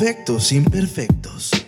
[0.00, 1.59] Perfectos imperfectos.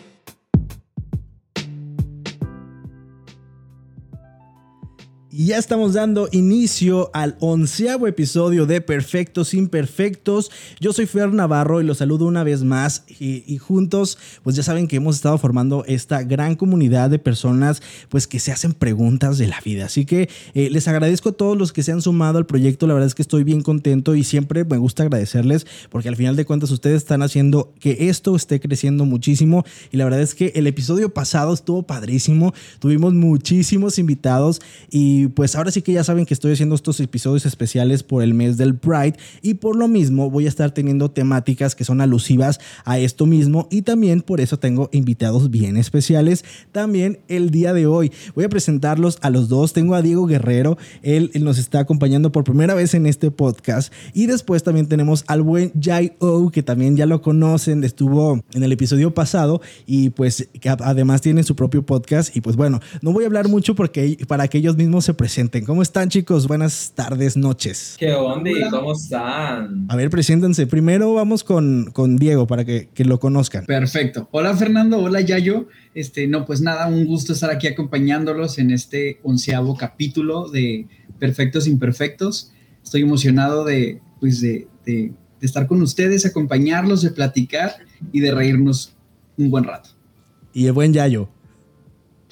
[5.44, 10.52] Ya estamos dando inicio al onceavo episodio de Perfectos Imperfectos.
[10.78, 13.02] Yo soy Fer Navarro y los saludo una vez más.
[13.18, 18.28] Y, juntos, pues ya saben que hemos estado formando esta gran comunidad de personas, pues
[18.28, 19.86] que se hacen preguntas de la vida.
[19.86, 22.86] Así que eh, les agradezco a todos los que se han sumado al proyecto.
[22.86, 26.36] La verdad es que estoy bien contento y siempre me gusta agradecerles porque al final
[26.36, 29.64] de cuentas ustedes están haciendo que esto esté creciendo muchísimo.
[29.90, 32.54] Y la verdad es que el episodio pasado estuvo padrísimo.
[32.78, 37.46] Tuvimos muchísimos invitados y pues ahora sí que ya saben que estoy haciendo estos episodios
[37.46, 41.74] especiales por el mes del Pride y por lo mismo voy a estar teniendo temáticas
[41.74, 47.20] que son alusivas a esto mismo y también por eso tengo invitados bien especiales también
[47.28, 48.12] el día de hoy.
[48.34, 49.72] Voy a presentarlos a los dos.
[49.72, 54.26] Tengo a Diego Guerrero, él, nos está acompañando por primera vez en este podcast y
[54.26, 58.72] después también tenemos al buen Jai O que también ya lo conocen, estuvo en el
[58.72, 60.48] episodio pasado y pues
[60.80, 64.48] además tiene su propio podcast y pues bueno, no voy a hablar mucho porque para
[64.48, 65.64] que ellos mismos se presenten.
[65.64, 66.48] ¿Cómo están, chicos?
[66.48, 67.94] Buenas tardes, noches.
[67.96, 68.50] ¿Qué onda?
[68.72, 69.86] ¿Cómo están?
[69.88, 70.66] A ver, preséntense.
[70.66, 73.64] Primero vamos con, con Diego para que, que, lo conozcan.
[73.64, 74.28] Perfecto.
[74.32, 74.98] Hola, Fernando.
[74.98, 75.68] Hola, Yayo.
[75.94, 80.88] Este, no, pues nada, un gusto estar aquí acompañándolos en este onceavo capítulo de
[81.20, 82.50] Perfectos Imperfectos.
[82.82, 87.76] Estoy emocionado de, pues de, de, de estar con ustedes, acompañarlos, de platicar
[88.10, 88.96] y de reírnos
[89.36, 89.90] un buen rato.
[90.52, 91.28] Y el buen Yayo.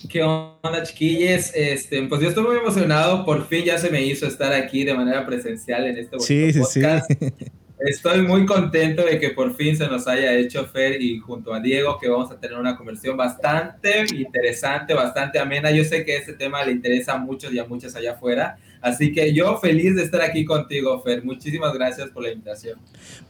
[0.09, 1.53] ¿Qué onda, chiquilles?
[1.55, 3.25] Este, pues yo estoy muy emocionado.
[3.25, 7.11] Por fin ya se me hizo estar aquí de manera presencial en este sí, podcast.
[7.11, 7.45] Sí, sí.
[7.87, 11.61] Estoy muy contento de que por fin se nos haya hecho Fer y junto a
[11.61, 15.71] Diego que vamos a tener una conversión bastante interesante, bastante amena.
[15.71, 18.59] Yo sé que este tema le interesa a muchos y a muchas allá afuera.
[18.83, 21.25] Así que yo feliz de estar aquí contigo, Fer.
[21.25, 22.79] Muchísimas gracias por la invitación.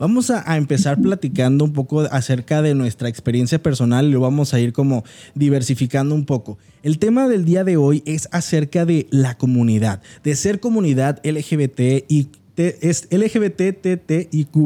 [0.00, 4.58] Vamos a, empezar platicando un poco acerca de nuestra experiencia personal y lo vamos a
[4.58, 6.58] ir como diversificando un poco.
[6.82, 12.04] El tema del día de hoy es acerca de la comunidad, de ser comunidad LGBT
[12.08, 12.28] y
[12.80, 14.56] es LGBTTIQ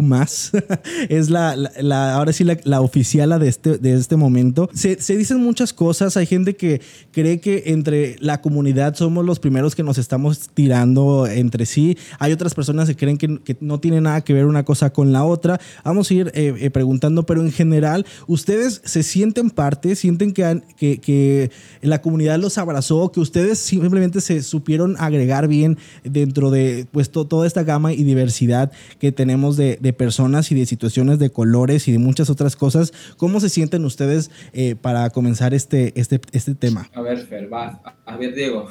[1.09, 4.69] es la, la, ahora sí la, oficial de este, de este momento.
[4.75, 6.81] Se, se, dicen muchas cosas, hay gente que
[7.13, 12.33] cree que entre la comunidad somos los primeros que nos estamos tirando entre sí, hay
[12.33, 15.25] otras personas que creen que, que no tiene nada que ver una cosa con la
[15.25, 15.61] otra.
[15.85, 19.97] Vamos a ir eh, eh, preguntando, pero en general, ¿ustedes se sienten parte?
[19.97, 21.51] ¿Sienten que, que, que
[21.83, 23.11] la comunidad los abrazó?
[23.13, 28.73] ¿Que ustedes simplemente se supieron agregar bien dentro de pues, toda esta gama y diversidad
[28.99, 32.93] que tenemos de, personas y de situaciones de colores y de muchas otras cosas.
[33.17, 36.89] ¿Cómo se sienten ustedes eh, para comenzar este, este, este tema?
[36.95, 37.81] A ver, Fer, va.
[38.07, 38.69] A ver, Diego.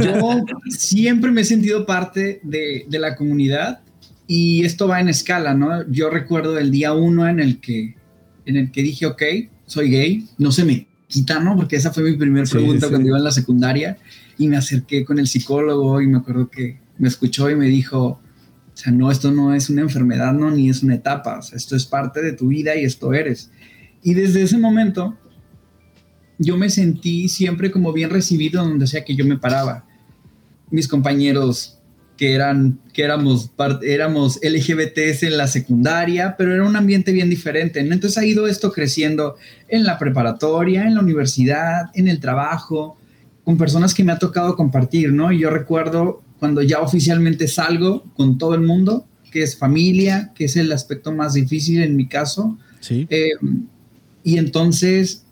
[0.00, 3.80] Yo siempre me he sentido parte de, de la comunidad
[4.26, 5.86] y esto va en escala, ¿no?
[5.90, 7.94] Yo recuerdo el día uno en el que,
[8.46, 9.22] en el que dije, ok,
[9.66, 11.56] soy gay, no se me quita, ¿no?
[11.56, 13.98] Porque esa fue mi primera pregunta cuando iba en la secundaria
[14.38, 18.20] y me acerqué con el psicólogo y me acuerdo que me escuchó y me dijo,
[18.74, 21.86] o sea, no, esto no es una enfermedad, no, ni es una etapa, esto es
[21.86, 23.50] parte de tu vida y esto eres.
[24.02, 25.16] Y desde ese momento,
[26.38, 29.86] yo me sentí siempre como bien recibido donde sea que yo me paraba.
[30.70, 31.78] Mis compañeros
[32.16, 33.50] que eran que éramos
[33.82, 37.80] éramos LGBTs en la secundaria, pero era un ambiente bien diferente.
[37.80, 39.36] Entonces ha ido esto creciendo
[39.68, 42.98] en la preparatoria, en la universidad, en el trabajo,
[43.44, 45.30] con personas que me ha tocado compartir, ¿no?
[45.32, 50.44] Y yo recuerdo cuando ya oficialmente salgo con todo el mundo, que es familia, que
[50.44, 52.58] es el aspecto más difícil en mi caso.
[52.80, 53.06] Sí.
[53.08, 53.30] Eh,
[54.22, 55.24] y entonces,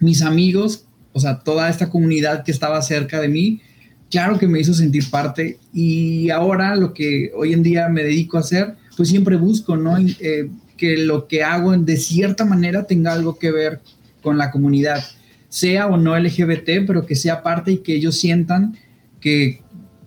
[0.00, 0.84] mis amigos,
[1.14, 3.62] o sea, toda esta comunidad que estaba cerca de mí,
[4.10, 5.58] claro que me hizo sentir parte.
[5.72, 9.96] Y ahora lo que hoy en día me dedico a hacer, pues siempre busco, ¿no?
[9.96, 13.80] Eh, que lo que hago de cierta manera tenga algo que ver
[14.22, 15.02] con la comunidad,
[15.48, 18.76] sea o no LGBT, pero que sea parte y que ellos sientan
[19.22, 19.63] que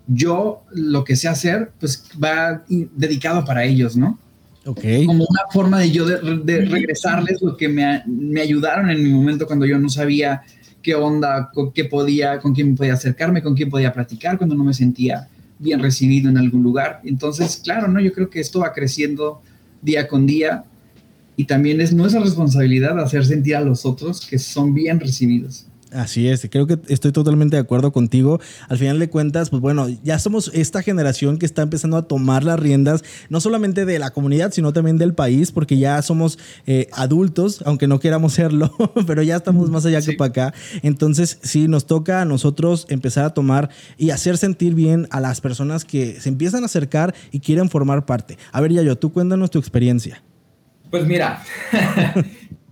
[0.08, 4.18] yo lo que sé hacer, pues va dedicado para ellos, ¿no?
[4.64, 4.80] Ok.
[5.06, 9.46] Como una forma de yo de, regresarles lo que me, me, ayudaron en mi momento
[9.46, 10.42] cuando yo no sabía
[10.82, 14.64] qué onda, con qué podía, con quién podía acercarme, con quién podía platicar, cuando no
[14.64, 15.28] me sentía
[15.58, 17.00] bien recibido en algún lugar.
[17.04, 18.00] Entonces, claro, ¿no?
[18.00, 19.42] Yo creo que esto va creciendo
[19.82, 20.64] día con día
[21.36, 25.67] y también es nuestra responsabilidad hacer sentir a los otros que son bien recibidos.
[25.92, 28.40] Así es, creo que estoy totalmente de acuerdo contigo.
[28.68, 32.44] Al final de cuentas, pues bueno, ya somos esta generación que está empezando a tomar
[32.44, 36.88] las riendas, no solamente de la comunidad, sino también del país, porque ya somos eh,
[36.92, 38.74] adultos, aunque no queramos serlo,
[39.06, 40.54] pero ya estamos más allá que para acá.
[40.82, 45.40] Entonces, sí, nos toca a nosotros empezar a tomar y hacer sentir bien a las
[45.40, 48.36] personas que se empiezan a acercar y quieren formar parte.
[48.52, 50.22] A ver, Yayo, tú cuéntanos tu experiencia.
[50.90, 51.42] Pues mira,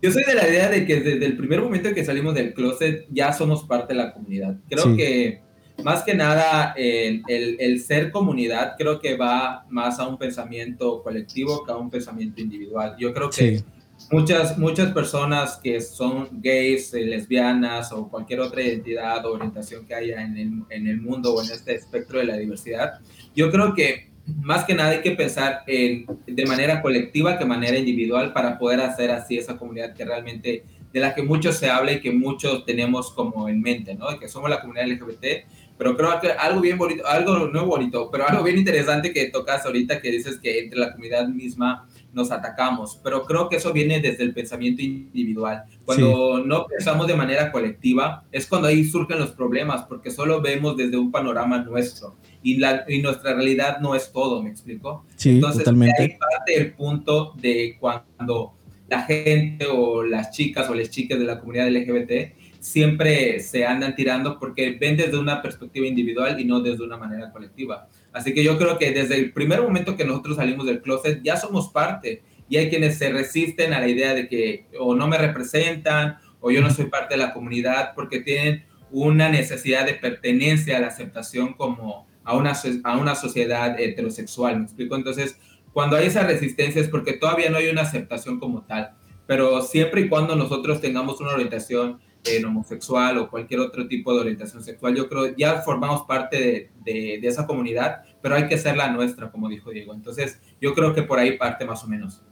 [0.06, 2.54] yo soy de la idea de que desde el primer momento en que salimos del
[2.54, 4.56] closet ya somos parte de la comunidad.
[4.68, 5.40] Creo que
[5.82, 11.64] más que nada el, el, ser comunidad creo que va más a un pensamiento colectivo
[11.64, 12.94] que a un pensamiento individual.
[13.00, 13.64] Yo creo que
[14.12, 19.94] muchas, muchas personas que son gays, eh, lesbianas o cualquier otra identidad o orientación que
[19.94, 23.00] haya en el, en el mundo o en este espectro de la diversidad,
[23.34, 24.05] yo creo que
[24.43, 28.58] más que nada hay que pensar en, de manera colectiva que de manera individual para
[28.58, 32.11] poder hacer así esa comunidad que realmente de la que mucho se habla y que
[32.11, 34.19] muchos tenemos como en mente, ¿no?
[34.19, 35.46] Que somos la comunidad LGBT,
[35.76, 39.67] pero creo que algo bien bonito, algo no bonito, pero algo bien interesante que tocas
[39.67, 44.00] ahorita que dices que entre la comunidad misma nos atacamos, pero creo que eso viene
[44.00, 45.64] desde el pensamiento individual.
[45.84, 50.78] Cuando no pensamos de manera colectiva, es cuando ahí surgen los problemas, porque solo vemos
[50.78, 55.04] desde un panorama nuestro y, la, y nuestra realidad no es todo, ¿me explico?
[55.16, 56.00] Sí, Entonces, totalmente.
[56.00, 58.54] ahí parte el punto de cuando
[58.88, 63.96] la gente o las chicas o las chicas de la comunidad LGBT siempre se andan
[63.96, 67.88] tirando porque ven desde una perspectiva individual y no desde una manera colectiva.
[68.12, 71.37] Así que yo creo que desde el primer momento que nosotros salimos del closet ya
[71.37, 75.19] somos parte y hay quienes se resisten a la idea de que o no me
[75.19, 80.76] representan o yo no soy parte de la comunidad porque tienen una necesidad de pertenencia
[80.76, 82.52] a la aceptación como a una,
[82.84, 84.58] a una sociedad heterosexual.
[84.58, 84.96] ¿Me explico?
[84.96, 85.38] Entonces,
[85.73, 88.90] cuando hay esa resistencia es porque todavía no hay una aceptación como tal.
[89.26, 94.20] Pero siempre y cuando nosotros tengamos una orientación en homosexual o cualquier otro tipo de
[94.20, 98.76] orientación sexual, yo creo ya formamos parte de, de, esa comunidad, pero hay que ser
[98.76, 99.94] la nuestra, como dijo Diego.
[99.94, 102.23] Entonces, yo creo que por ahí parte más o menos.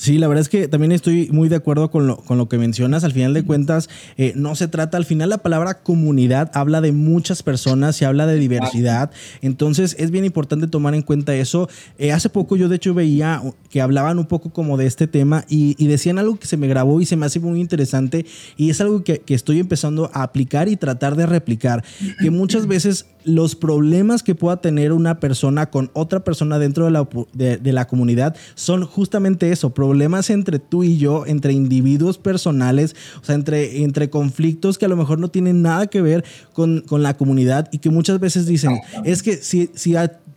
[0.00, 2.56] Sí, la verdad es que también estoy muy de acuerdo con lo, con lo que
[2.56, 3.04] mencionas.
[3.04, 6.90] Al final de cuentas, eh, no se trata, al final la palabra comunidad habla de
[6.90, 9.10] muchas personas y habla de diversidad.
[9.42, 11.68] Entonces es bien importante tomar en cuenta eso.
[11.98, 15.44] Eh, hace poco yo de hecho veía que hablaban un poco como de este tema
[15.50, 18.24] y, decían algo que se me grabó y se me hace muy interesante
[18.56, 21.84] y es algo que, que estoy empezando a aplicar y tratar de replicar.
[22.22, 26.90] Que muchas veces los problemas que pueda tener una persona con otra persona dentro de
[26.90, 29.89] la, de, la, comunidad son justamente eso, problemas
[30.30, 34.96] entre tú y yo, entre individuos personales, o sea, entre, entre conflictos que a lo
[34.96, 38.80] mejor no tienen nada que ver con, con la comunidad y que muchas veces dicen,
[39.04, 39.94] es que si, si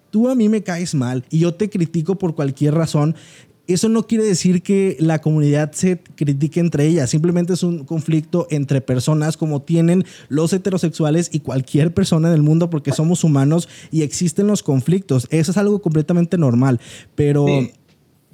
[0.10, 3.16] tú a mí me caes mal y yo te critico por cualquier razón,
[3.66, 8.46] eso no quiere decir que la comunidad se critique entre ellas, simplemente es un conflicto
[8.50, 13.70] entre personas como tienen los heterosexuales y cualquier persona en el mundo porque somos humanos
[13.90, 15.28] y existen los conflictos.
[15.30, 16.80] Eso es algo completamente normal,
[17.16, 17.46] pero...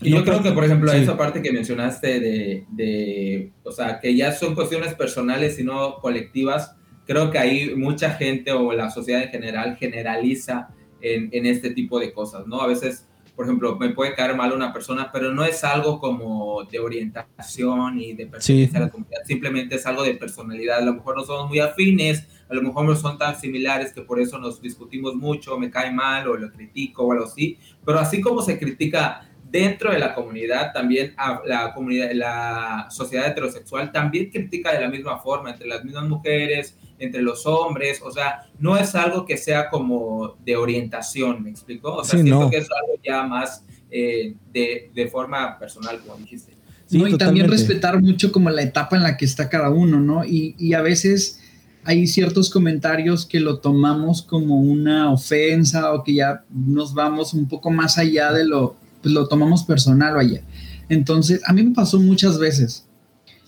[0.02, 4.16] Y yo creo que, por ejemplo, esa parte que mencionaste de, de, o sea, que
[4.16, 6.76] ya son cuestiones personales y no colectivas,
[7.06, 10.70] creo que ahí mucha gente o la sociedad en general generaliza
[11.02, 12.62] en, en este tipo de cosas, ¿no?
[12.62, 13.10] A veces
[13.40, 17.98] por ejemplo, me puede caer mal una persona, pero no es algo como de orientación
[17.98, 20.80] y de pertenencia a la comunidad, simplemente es algo de personalidad.
[20.80, 24.02] A lo mejor no somos muy afines, a lo mejor no son tan similares que
[24.02, 28.00] por eso nos discutimos mucho, me cae mal o lo critico o algo así, pero
[28.00, 31.16] así como se critica dentro de la comunidad, también
[31.46, 36.76] la comunidad, la sociedad heterosexual también critica de la misma forma entre las mismas mujeres,
[37.00, 41.96] entre los hombres, o sea, no es algo que sea como de orientación, ¿me explico?
[41.96, 46.54] O sea, siento que es algo ya más eh, de, de, forma personal, como dijiste.
[46.92, 50.26] no, y también respetar mucho como la etapa en la que está cada uno, ¿no?
[50.26, 51.42] Y, y a veces
[51.86, 57.48] hay ciertos comentarios que lo tomamos como una ofensa o que ya nos vamos un
[57.48, 60.42] poco más allá de lo, pues lo tomamos personal allá.
[60.90, 62.86] Entonces, a mí me pasó muchas veces.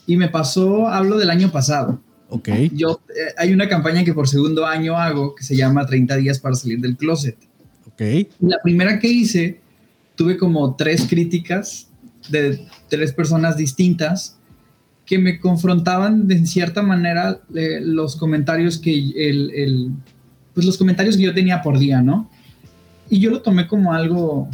[0.05, 2.01] Y me pasó, hablo del año pasado.
[2.29, 2.50] Ok.
[2.74, 6.39] Yo, eh, hay una campaña que por segundo año hago que se llama 30 días
[6.39, 7.38] para salir del closet.
[7.88, 8.29] Ok.
[8.39, 9.60] La primera que hice,
[10.15, 11.89] tuve como tres críticas
[12.29, 14.38] de tres personas distintas
[15.05, 19.91] que me confrontaban de cierta manera eh, los comentarios que el, el,
[20.53, 22.29] pues los comentarios que yo tenía por día, ¿no?
[23.10, 24.48] Y yo lo tomé como algo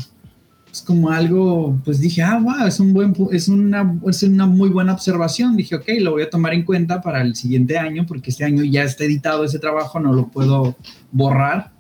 [0.82, 4.94] como algo, pues dije, ah, wow, es, un buen, es, una, es una muy buena
[4.94, 5.56] observación.
[5.56, 8.64] Dije, ok, lo voy a tomar en cuenta para el siguiente año, porque este año
[8.64, 10.76] ya está editado ese trabajo, no lo puedo
[11.12, 11.72] borrar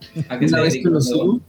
[0.41, 1.41] una vez que lo subo.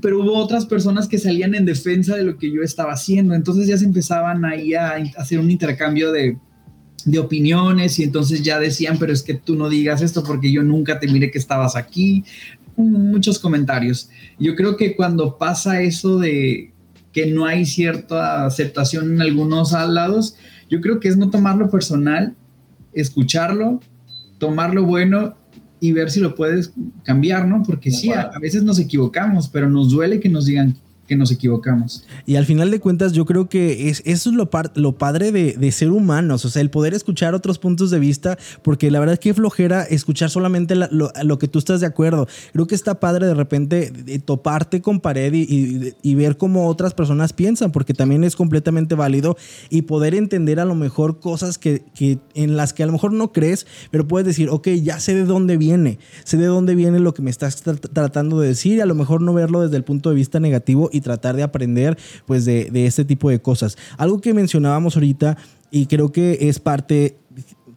[0.00, 3.66] Pero hubo otras personas que salían en defensa de lo que yo estaba haciendo, entonces
[3.66, 6.38] ya se empezaban ahí a hacer un intercambio de,
[7.04, 10.62] de opiniones y entonces ya decían, pero es que tú no digas esto porque yo
[10.62, 12.24] nunca te miré que estabas aquí,
[12.80, 14.08] muchos comentarios.
[14.38, 16.72] Yo creo que cuando pasa eso de
[17.12, 20.36] que no hay cierta aceptación en algunos lados,
[20.68, 22.34] yo creo que es no tomarlo personal,
[22.92, 23.80] escucharlo,
[24.38, 25.36] tomarlo bueno
[25.80, 26.72] y ver si lo puedes
[27.04, 27.62] cambiar, ¿no?
[27.62, 30.76] Porque sí, a, veces nos equivocamos, pero nos duele que nos digan
[31.10, 32.04] que nos equivocamos.
[32.24, 35.72] Y al final de cuentas, yo creo que es, eso es lo, lo padre de,
[35.72, 39.18] ser humanos, o sea, el poder escuchar otros puntos de vista, porque la verdad es
[39.18, 42.28] que flojera escuchar solamente lo, que tú estás de acuerdo.
[42.52, 43.90] Creo que está padre de repente
[44.24, 49.36] toparte con pared y, ver cómo otras personas piensan, porque también es completamente válido
[49.68, 53.12] y poder entender a lo mejor cosas que, que en las que a lo mejor
[53.12, 57.00] no crees, pero puedes decir, ok, ya sé de dónde viene, sé de dónde viene
[57.00, 59.82] lo que me estás tratando de decir y a lo mejor no verlo desde el
[59.82, 63.76] punto de vista negativo y tratar de aprender pues de, de este tipo de cosas.
[63.96, 65.36] Algo que mencionábamos ahorita
[65.70, 67.19] y creo que es parte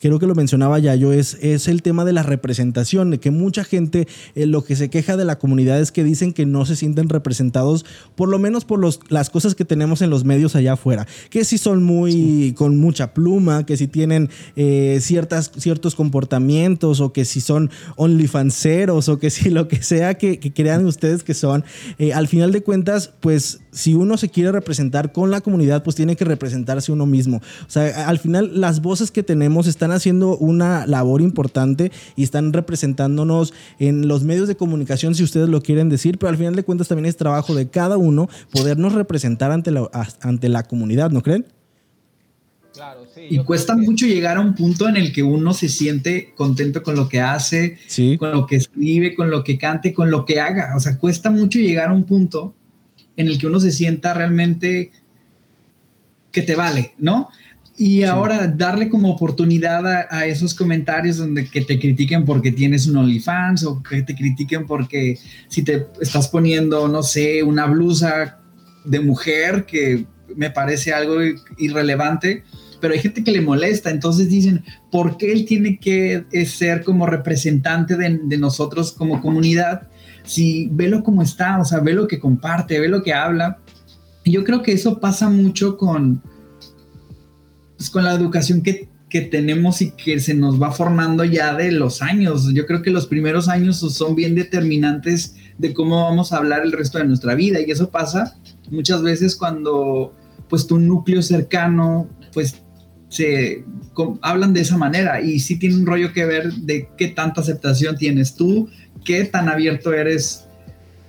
[0.10, 3.32] creo que lo mencionaba ya yo, es, es el tema de la representación, de que
[3.32, 6.66] mucha gente eh, lo que se queja de la comunidad es que dicen que no
[6.66, 10.56] se sienten representados, por lo menos por los, las cosas que tenemos en los medios
[10.56, 15.96] allá afuera, que si son muy con mucha pluma, que si tienen eh, ciertas, ciertos
[15.96, 21.24] comportamientos o que si son onlyfanceros o que si lo que sea que, crean ustedes
[21.24, 21.64] que son,
[21.98, 25.96] eh, al final de cuentas, pues si uno se quiere representar con la comunidad, pues
[25.96, 27.38] tiene que representarse uno mismo.
[27.38, 32.53] O sea, al final las voces que tenemos están haciendo una labor importante y están
[32.53, 36.63] representándonos en los medios de comunicación, si ustedes lo quieren decir, pero al final de
[36.63, 39.89] cuentas también es trabajo de cada uno podernos representar ante la,
[40.22, 41.46] ante la comunidad, ¿no creen?
[42.74, 46.34] Claro, sí, y cuesta mucho llegar a un punto en el que uno se siente
[46.36, 47.77] contento con lo que hace,
[48.18, 50.75] con lo que escribe, con lo que cante, con lo que haga.
[50.75, 52.56] O sea, cuesta mucho llegar a un punto
[53.17, 54.91] en el que uno se sienta realmente
[56.32, 57.29] que te vale, ¿no?
[57.75, 62.98] Y ahora darle como oportunidad a, esos comentarios donde que te critiquen porque tienes un
[62.98, 65.17] OnlyFans o que te critiquen porque
[65.48, 68.39] si te estás poniendo, no sé, una blusa
[68.86, 70.05] de mujer que
[70.36, 71.15] me parece algo
[71.58, 72.43] irrelevante,
[72.79, 76.84] pero hay gente que le molesta, entonces dicen, ¿por qué él tiene que eh, ser
[76.84, 79.88] como representante de, de nosotros como comunidad?
[80.24, 83.60] Si velo como está, o sea, ve lo que comparte, ve lo que habla.
[84.25, 86.22] Yo creo que eso pasa mucho con,
[87.77, 88.89] pues, con la educación que,
[89.30, 92.51] tenemos y que se nos va formando ya de los años.
[92.51, 96.72] Yo creo que los primeros años son bien determinantes de cómo vamos a hablar el
[96.72, 98.36] resto de nuestra vida y eso pasa
[98.72, 100.15] muchas veces cuando
[100.50, 102.63] pues tu núcleo cercano pues
[103.10, 103.63] se
[104.22, 107.96] hablan de esa manera y sí tiene un rollo que ver de qué tanta aceptación
[107.96, 108.68] tienes tú,
[109.04, 110.48] qué tan abierto eres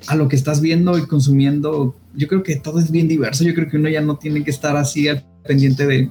[0.07, 1.97] a lo que estás viendo y consumiendo.
[2.15, 4.51] Yo creo que todo es bien diverso, yo creo que uno ya no tiene que
[4.51, 6.11] estar así al pendiente de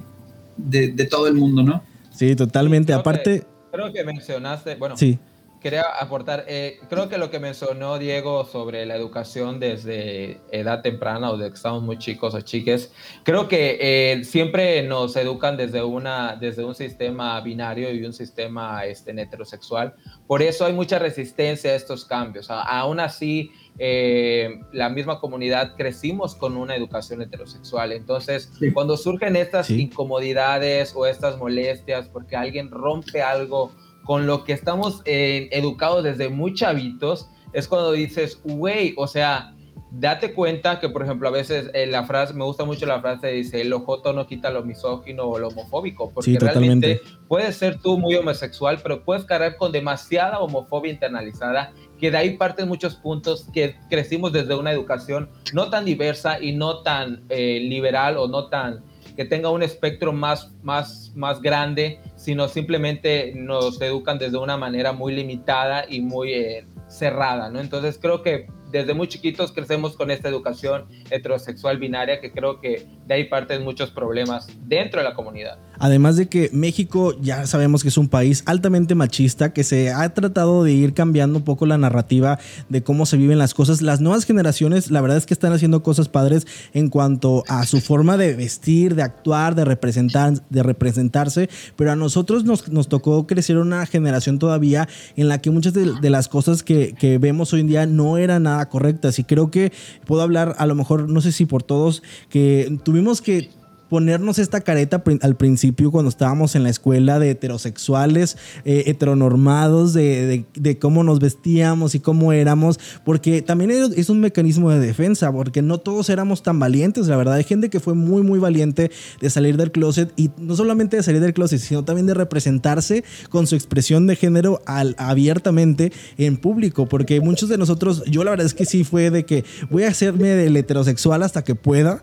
[0.56, 1.82] de, todo el mundo, ¿no?
[2.10, 2.92] Sí, totalmente.
[2.92, 3.44] Aparte...
[3.72, 5.18] creo que mencionaste, bueno, sí.
[5.64, 11.30] Quería aportar, eh, creo que lo que mencionó Diego sobre la educación desde edad temprana
[11.30, 12.92] o de que estamos muy chicos o chiques,
[13.22, 18.84] creo que eh, siempre nos educan desde, una, desde un sistema binario y un sistema
[18.84, 19.94] este, heterosexual.
[20.26, 22.48] Por eso hay mucha resistencia a estos cambios.
[22.50, 27.92] aún así, eh, la misma comunidad crecimos con una educación heterosexual.
[27.92, 33.72] Entonces, cuando surgen estas incomodidades o estas molestias porque alguien rompe algo
[34.04, 39.54] con lo que estamos eh, educados desde muy chavitos, es cuando dices, güey, o sea,
[39.90, 43.28] date cuenta que, por ejemplo, a veces eh, la frase, me gusta mucho la frase,
[43.28, 47.96] dice, el ojoto no quita lo misógino o lo homofóbico, porque realmente puedes ser tú
[47.98, 53.46] muy homosexual, pero puedes cargar con demasiada homofobia internalizada que de ahí parten muchos puntos
[53.52, 58.48] que crecimos desde una educación no tan diversa y no tan eh, liberal o no
[58.48, 58.82] tan
[59.16, 64.92] que tenga un espectro más, más, más grande, sino simplemente nos educan desde una manera
[64.92, 67.60] muy limitada y muy eh, cerrada, ¿no?
[67.60, 72.88] Entonces creo que desde muy chiquitos crecemos con esta educación heterosexual binaria que creo que
[73.06, 75.58] de ahí parten muchos problemas dentro de la comunidad.
[75.78, 80.12] Además de que México ya sabemos que es un país altamente machista, que se ha
[80.12, 83.80] tratado de ir cambiando un poco la narrativa de cómo se viven las cosas.
[83.80, 87.80] Las nuevas generaciones, la verdad es que están haciendo cosas padres en cuanto a su
[87.80, 93.28] forma de vestir, de actuar, de, representar, de representarse, pero a nosotros nos, nos tocó
[93.28, 97.60] crecer una generación todavía en la que muchas de, las cosas que, que vemos hoy
[97.60, 99.18] en día no eran nada correctas.
[99.18, 99.72] Y creo que
[100.06, 103.50] puedo hablar, a lo mejor, no sé si por todos, que tuvimos que
[103.94, 110.44] ponernos esta careta al principio cuando estábamos en la escuela de heterosexuales, eh, heteronormados, de,
[110.80, 115.78] cómo nos vestíamos y cómo éramos, porque también es un mecanismo de defensa, porque no
[115.78, 117.34] todos éramos tan valientes, la verdad.
[117.34, 121.04] Hay gente que fue muy, muy valiente de salir del closet y no solamente de
[121.04, 126.88] salir del closet, sino también de representarse con su expresión de género abiertamente en público,
[126.88, 129.88] porque muchos de nosotros, yo la verdad es que sí fue de que voy a
[129.90, 132.02] hacerme del heterosexual hasta que pueda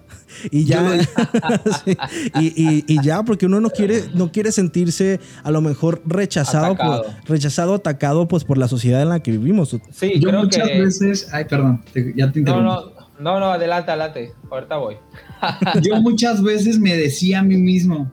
[0.49, 0.97] y ya
[2.39, 7.75] y, ya porque uno no quiere no quiere sentirse a lo mejor rechazado por, rechazado
[7.75, 11.83] atacado pues por la sociedad en la que vivimos sí yo muchas veces ay perdón
[12.15, 14.33] ya te interrumpo no, No, no, adelante, adelante.
[14.49, 14.95] Ahorita voy.
[15.83, 18.11] Yo muchas veces me decía a mí mismo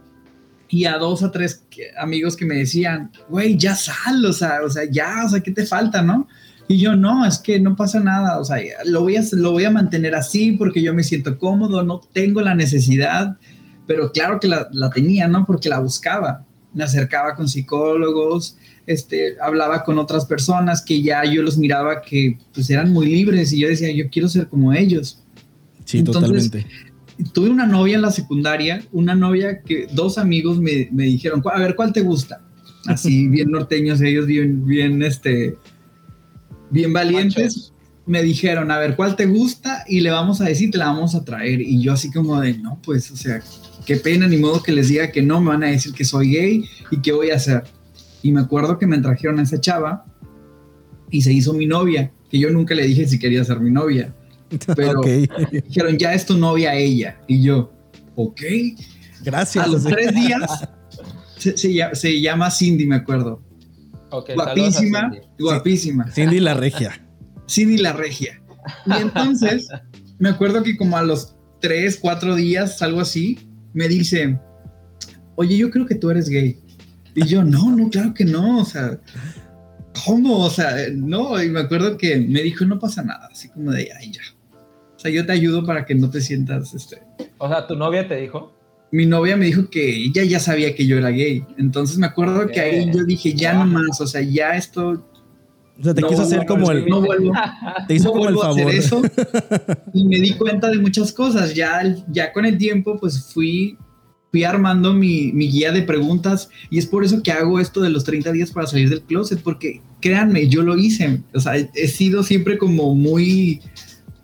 [0.68, 1.64] y a dos o tres
[1.98, 5.50] amigos que me decían, güey, ya sal, o sea, o sea, ya, o sea, ¿qué
[5.50, 6.28] te falta, no?
[6.68, 9.64] Y yo, no, es que no pasa nada, o sea, lo voy a, lo voy
[9.64, 13.38] a mantener así porque yo me siento cómodo, no tengo la necesidad,
[13.88, 15.44] pero claro que la, la tenía, ¿no?
[15.44, 21.42] Porque la buscaba, me acercaba con psicólogos, este, hablaba con otras personas que ya yo
[21.42, 25.22] los miraba que pues eran muy libres y yo decía, yo quiero ser como ellos.
[25.84, 26.66] Sí, totalmente.
[27.32, 31.58] Tuve una novia en la secundaria, una novia que dos amigos me, me dijeron, a
[31.58, 32.42] ver, ¿cuál te gusta?
[32.86, 35.56] Así, bien norteños, ellos bien, bien, este,
[36.70, 37.72] bien valientes.
[38.06, 39.84] Me dijeron, a ver, ¿cuál te gusta?
[39.86, 41.60] Y le vamos a decir, te la vamos a traer.
[41.60, 43.42] Y yo así como de, no, pues, o sea,
[43.88, 46.30] qué pena, ni modo que les diga que no, me van a decir que soy
[46.30, 47.64] gay y qué voy a hacer.
[48.22, 50.04] Y me acuerdo que me trajeron a esa chava
[51.10, 54.14] y se hizo mi novia, que yo nunca le dije si quería ser mi novia.
[54.76, 55.00] Pero
[55.50, 57.18] dijeron, ya es tu novia ella.
[57.26, 57.72] Y yo,
[58.14, 58.42] ok.
[59.22, 59.64] Gracias.
[59.64, 60.68] A los tres días
[61.38, 63.42] se, llama Cindy, me acuerdo.
[64.10, 66.12] guapísima, guapísima.
[66.12, 67.02] Cindy la regia.
[67.48, 68.38] Cindy la regia.
[68.84, 69.66] Y entonces,
[70.18, 73.47] me acuerdo que como a los tres, cuatro días, algo así,
[73.78, 74.36] me dice,
[75.36, 76.58] oye, yo creo que tú eres gay.
[77.14, 78.98] Y yo, no, no, claro que no, o sea,
[80.04, 80.44] ¿cómo?
[80.44, 83.88] O sea, no, y me acuerdo que me dijo, no pasa nada, así como de,
[83.96, 84.22] ay, ya.
[84.96, 87.00] O sea, yo te ayudo para que no te sientas, este...
[87.38, 88.52] O sea, ¿tu novia te dijo?
[88.90, 91.44] Mi novia me dijo que ella ya sabía que yo era gay.
[91.56, 95.08] Entonces me acuerdo que ahí yo dije, ya no más, o sea, ya esto
[95.78, 96.86] o sea, te quiso hacer como el.
[96.86, 97.32] No vuelvo,
[97.86, 98.60] te hizo como el favor.
[98.60, 99.02] A hacer eso.
[99.94, 101.54] Y me di cuenta de muchas cosas.
[101.54, 103.78] Ya, ya con el tiempo, pues fui
[104.30, 108.04] fui armando mi, guía de preguntas y es por eso que hago esto de los
[108.04, 112.22] 30 días para salir del closet, porque créanme, yo lo hice, o sea, he, sido
[112.22, 113.60] siempre como muy,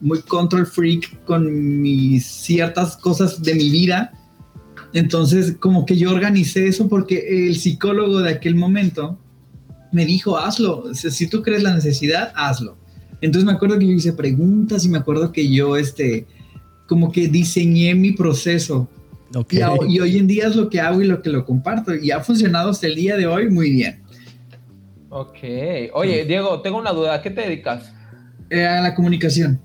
[0.00, 4.12] muy control freak con mis ciertas cosas de mi vida,
[4.92, 9.18] entonces como que yo organicé eso porque el psicólogo de aquel momento
[9.94, 12.76] me dijo, hazlo, si tú crees la necesidad, hazlo.
[13.20, 16.26] Entonces me acuerdo que yo hice preguntas y me acuerdo que yo, este,
[16.86, 18.88] como que diseñé mi proceso
[19.50, 21.94] y, hoy en día es lo que hago y lo que lo comparto.
[21.94, 24.02] Y ha funcionado hasta el día de hoy muy bien.
[25.08, 25.38] Ok.
[25.92, 27.14] Oye, Diego, tengo una duda.
[27.14, 27.92] ¿A qué te dedicas?
[28.50, 29.60] Eh, a la comunicación.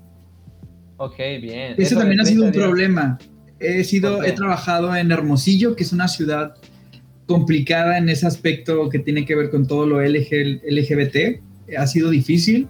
[0.96, 1.74] Ok, bien.
[1.78, 3.18] Eso, también ha sido un problema.
[3.58, 6.54] He sido, he trabajado en Hermosillo, que es una ciudad
[7.30, 11.40] complicada en ese aspecto que tiene que ver con todo lo LGBT.
[11.78, 12.66] Ha sido difícil.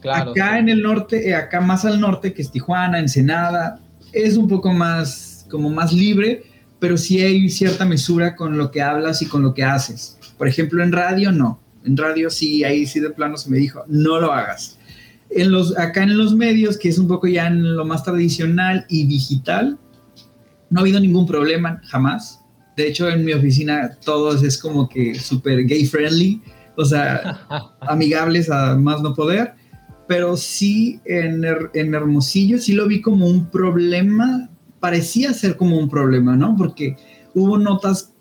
[0.00, 3.80] Claro, acá en el norte, eh, acá más al norte, que es Tijuana, Ensenada,
[4.12, 6.42] es un poco más como más libre,
[6.80, 10.18] pero sí hay cierta mesura con lo que hablas y con lo que haces.
[10.36, 11.60] Por ejemplo, en radio no.
[11.84, 14.80] En radio sí, ahí sí de plano se me dijo, no lo hagas.
[15.30, 18.84] En los, acá en los medios, que es un poco ya en lo más tradicional
[18.88, 19.78] y digital,
[20.70, 22.39] no ha habido ningún problema, jamás.
[22.76, 26.40] De hecho, en mi oficina todos es como que súper gay friendly,
[26.76, 27.46] o sea,
[27.82, 29.54] amigables a más no poder.
[30.08, 35.88] Pero sí en, en Hermosillo sí lo vi como un problema parecía ser como un
[35.88, 36.56] problema, ¿no?
[36.56, 36.96] Porque
[37.34, 38.12] hubo notas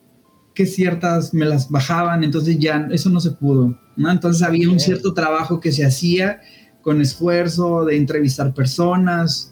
[0.53, 4.11] que ciertas me las bajaban, entonces ya eso no se pudo, ¿no?
[4.11, 6.41] Entonces había un cierto trabajo que se hacía
[6.81, 9.51] con esfuerzo de entrevistar personas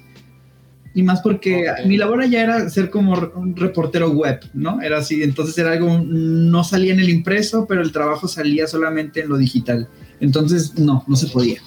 [0.98, 4.82] y más porque mi labor ya era ser como un reportero web, ¿no?
[4.82, 9.22] Era así, entonces era algo, no salía en el impreso, pero el trabajo salía solamente
[9.22, 9.88] en lo digital.
[10.20, 11.62] Entonces, no, no se podía.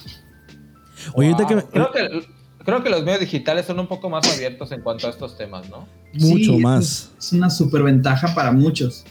[1.14, 1.44] Oye, que...
[1.46, 2.26] Creo que
[2.64, 5.70] Creo que los medios digitales son un poco más abiertos en cuanto a estos temas,
[5.70, 5.86] ¿no?
[6.12, 7.12] Mucho más.
[7.16, 9.04] Es una superventaja para muchos.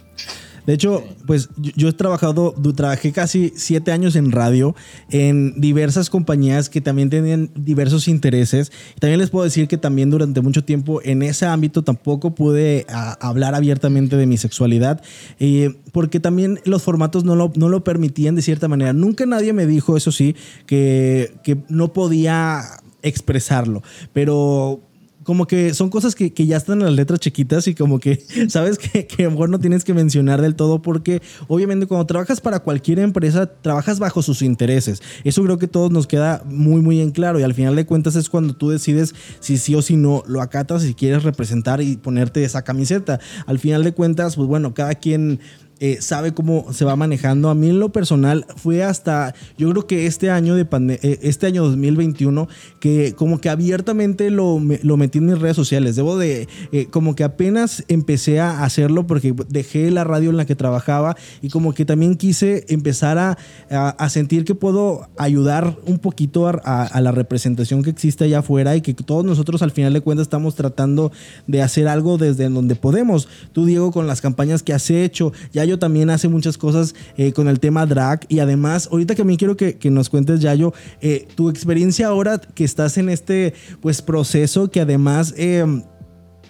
[0.70, 4.76] De hecho, pues yo, he trabajado, trabajé casi siete años en radio
[5.10, 8.72] en diversas compañías que también tenían diversos intereses.
[9.00, 13.56] También les puedo decir que también durante mucho tiempo en ese ámbito tampoco pude hablar
[13.56, 15.02] abiertamente de mi sexualidad,
[15.40, 18.94] eh, porque también los formatos no lo, no lo permitían de cierta manera.
[18.94, 20.36] Nunca nadie me dijo, eso sí,
[20.68, 22.62] que, que no podía
[23.02, 23.82] expresarlo.
[24.14, 24.82] Pero
[25.30, 28.80] como que son cosas que, ya están en las letras chiquitas y como que sabes
[28.80, 32.62] que, que, a mejor no tienes que mencionar del todo porque obviamente cuando trabajas para
[32.62, 35.04] cualquier empresa trabajas bajo sus intereses.
[35.24, 38.16] Eso creo que todos nos queda muy muy en claro y al final de cuentas
[38.16, 41.98] es cuando tú decides si sí o si no lo acatas si quieres representar y
[41.98, 43.20] ponerte esa camiseta.
[43.46, 45.42] Al final de cuentas pues bueno, cada quien
[45.82, 47.50] eh, sabe cómo se va manejando.
[47.50, 50.68] A mí en lo personal fue hasta, yo creo que este año de
[51.02, 52.48] eh, este año 2021,
[52.80, 55.96] que como que abiertamente lo, lo metí en mis redes sociales.
[55.96, 60.46] Debo de, eh, como que apenas empecé a hacerlo porque dejé la radio en la
[60.46, 63.38] que trabajaba y como que también quise empezar a,
[63.70, 68.76] a, sentir que puedo ayudar un poquito a, a, la representación que existe allá afuera
[68.76, 71.12] y que todos nosotros al final de cuentas estamos tratando
[71.48, 73.28] de hacer algo desde donde podemos.
[73.54, 75.32] Tú, Diego, con las campañas que has hecho,
[75.70, 78.26] Yayo también hace muchas cosas eh, con el tema drag.
[78.28, 82.40] Y además, ahorita que también quiero que, que nos cuentes, Yayo, eh, tu experiencia ahora
[82.40, 85.34] que estás en este pues proceso que además...
[85.38, 85.66] Eh,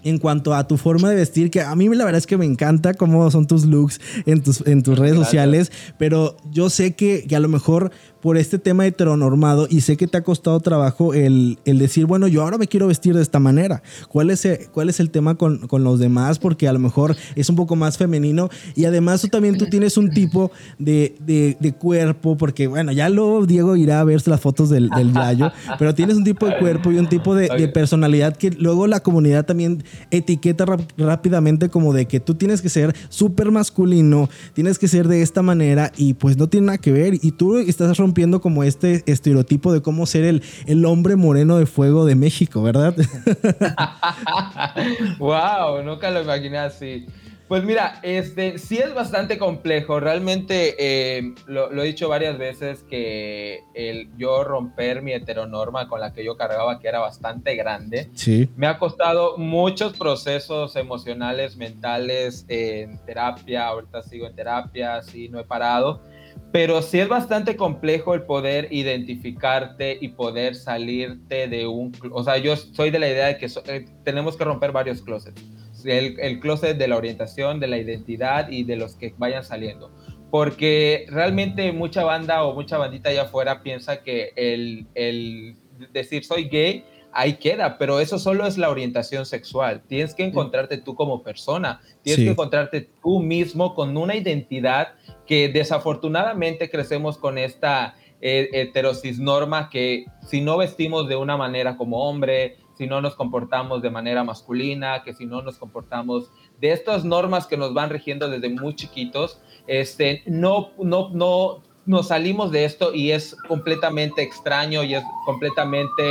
[0.04, 2.46] en cuanto a tu forma de vestir, que a mí la verdad es que me
[2.46, 7.26] encanta cómo son tus looks en tus, en tus redes sociales, pero yo sé que,
[7.28, 11.14] que, a lo mejor por este tema heteronormado y sé que te ha costado trabajo
[11.14, 13.82] el, el decir, bueno, yo ahora me quiero vestir de esta manera.
[14.10, 16.40] ¿Cuál es, el, cuál es el tema con, con, los demás?
[16.40, 19.98] Porque a lo mejor es un poco más femenino y además tú también tú tienes
[19.98, 24.42] un tipo de, de, de cuerpo, porque bueno, ya luego Diego irá a ver las
[24.42, 27.68] fotos del, del Yayo, pero tienes un tipo de cuerpo y un tipo de, de
[27.70, 30.66] personalidad que luego la comunidad también etiqueta
[30.98, 35.42] rápidamente como de que tú tienes que ser súper masculino, tienes que ser de esta
[35.42, 38.09] manera y pues no tiene nada que ver y tú estás rompiendo
[38.42, 42.96] como este estereotipo de cómo ser el, el hombre moreno de fuego de México, ¿verdad?
[45.20, 47.06] wow, nunca lo imaginé así.
[47.50, 50.00] Pues mira, este sí es bastante complejo.
[50.00, 56.14] Realmente eh, lo, he dicho varias veces que el yo romper mi heteronorma con la
[56.14, 58.52] que yo cargaba, que era bastante grande, sí.
[58.56, 63.66] me ha costado muchos procesos emocionales, mentales, en terapia.
[63.66, 66.04] Ahorita sigo en terapia, sí, no he parado.
[66.52, 71.92] Pero sí es bastante complejo el poder identificarte y poder salirte de un...
[72.12, 75.44] O sea, yo soy de la idea de que eh, tenemos que romper varios closets
[75.86, 79.92] el, el closet de la orientación, de la identidad y de los que vayan saliendo.
[80.32, 85.56] Porque realmente mucha banda o mucha bandita allá afuera piensa que el, el
[85.92, 89.82] decir soy gay ahí queda, pero eso solo es la orientación sexual.
[89.88, 94.90] Tienes que encontrarte tú como persona, tienes que encontrarte tú mismo con una identidad
[95.26, 101.78] que desafortunadamente crecemos con esta eh, heterosis norma que si no vestimos de una manera
[101.78, 106.72] como hombre, si no nos comportamos de manera masculina, que si no nos comportamos de
[106.72, 112.52] estas normas que nos van rigiendo desde muy chiquitos, este, no, no, no nos salimos
[112.52, 116.04] de esto y es completamente extraño y es completamente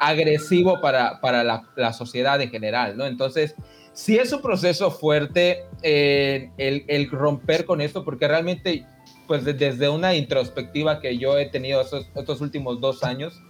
[0.00, 3.06] agresivo para, para la, sociedad en general, ¿no?
[3.06, 3.54] Entonces,
[3.92, 8.84] sí es un proceso fuerte eh, el, romper con esto, porque realmente,
[9.26, 13.40] pues desde una introspectiva que yo he tenido estos, estos últimos dos años,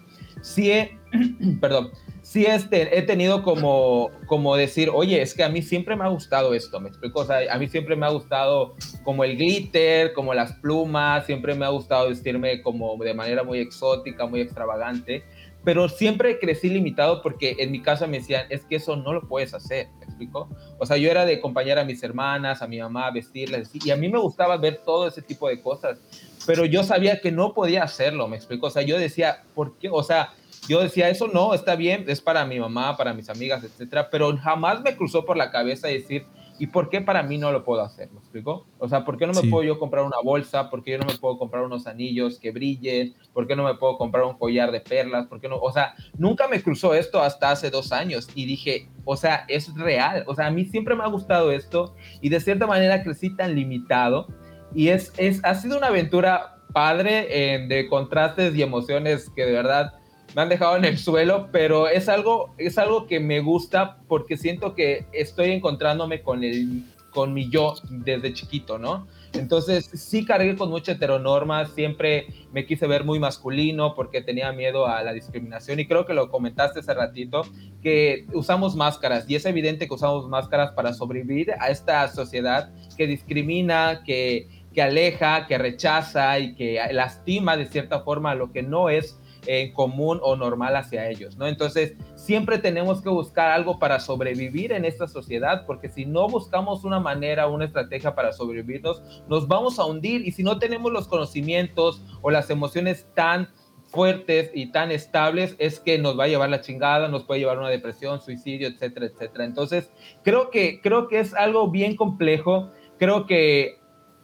[0.42, 0.98] sí he,
[1.60, 1.90] perdón,
[2.28, 6.08] sí este, he tenido como, como decir, oye, es que a mí siempre me ha
[6.08, 10.12] gustado esto, me explico, o sea, a mí siempre me ha gustado como el glitter,
[10.12, 15.24] como las plumas, siempre me ha gustado vestirme como de manera muy exótica, muy extravagante,
[15.64, 19.26] pero siempre crecí limitado porque en mi casa me decían, es que eso no lo
[19.26, 20.50] puedes hacer, ¿me explico?
[20.78, 23.96] O sea, yo era de acompañar a mis hermanas, a mi mamá, vestirlas, y a
[23.96, 25.98] mí me gustaba ver todo ese tipo de cosas,
[26.46, 29.88] pero yo sabía que no podía hacerlo, me explico, o sea, yo decía, ¿por qué?
[29.90, 30.34] O sea,
[30.66, 34.36] yo decía, eso no, está bien, es para mi mamá, para mis amigas, etcétera, pero
[34.36, 36.26] jamás me cruzó por la cabeza decir,
[36.58, 38.10] ¿y por qué para mí no lo puedo hacer?
[38.10, 38.66] ¿Me explico?
[38.78, 40.68] O sea, ¿por qué no me puedo yo comprar una bolsa?
[40.70, 43.14] ¿Por qué yo no me puedo comprar unos anillos que brillen?
[43.32, 45.26] ¿Por qué no me puedo comprar un collar de perlas?
[45.26, 45.58] ¿Por qué no?
[45.58, 49.72] O sea, nunca me cruzó esto hasta hace dos años y dije, o sea, es
[49.74, 50.24] real.
[50.26, 53.54] O sea, a mí siempre me ha gustado esto y de cierta manera crecí tan
[53.54, 54.26] limitado
[54.74, 59.52] y es, es ha sido una aventura padre en de contrastes y emociones que de
[59.52, 59.94] verdad
[60.34, 64.36] me han dejado en el suelo, pero es algo, es algo que me gusta porque
[64.36, 69.06] siento que estoy encontrándome con, el, con mi yo desde chiquito, ¿no?
[69.34, 74.86] Entonces sí cargué con mucha heteronorma, siempre me quise ver muy masculino porque tenía miedo
[74.86, 77.42] a la discriminación y creo que lo comentaste hace ratito,
[77.82, 83.06] que usamos máscaras y es evidente que usamos máscaras para sobrevivir a esta sociedad que
[83.06, 88.88] discrimina, que, que aleja, que rechaza y que lastima de cierta forma lo que no
[88.88, 91.46] es en común o normal hacia ellos, ¿no?
[91.46, 96.84] Entonces, siempre tenemos que buscar algo para sobrevivir en esta sociedad, porque si no buscamos
[96.84, 101.08] una manera, una estrategia para sobrevivirnos, nos vamos a hundir y si no tenemos los
[101.08, 103.48] conocimientos o las emociones tan
[103.86, 107.58] fuertes y tan estables es que nos va a llevar la chingada, nos puede llevar
[107.58, 109.46] una depresión, suicidio, etcétera, etcétera.
[109.46, 109.90] Entonces,
[110.22, 112.70] creo que creo que es algo bien complejo.
[112.98, 113.77] Creo que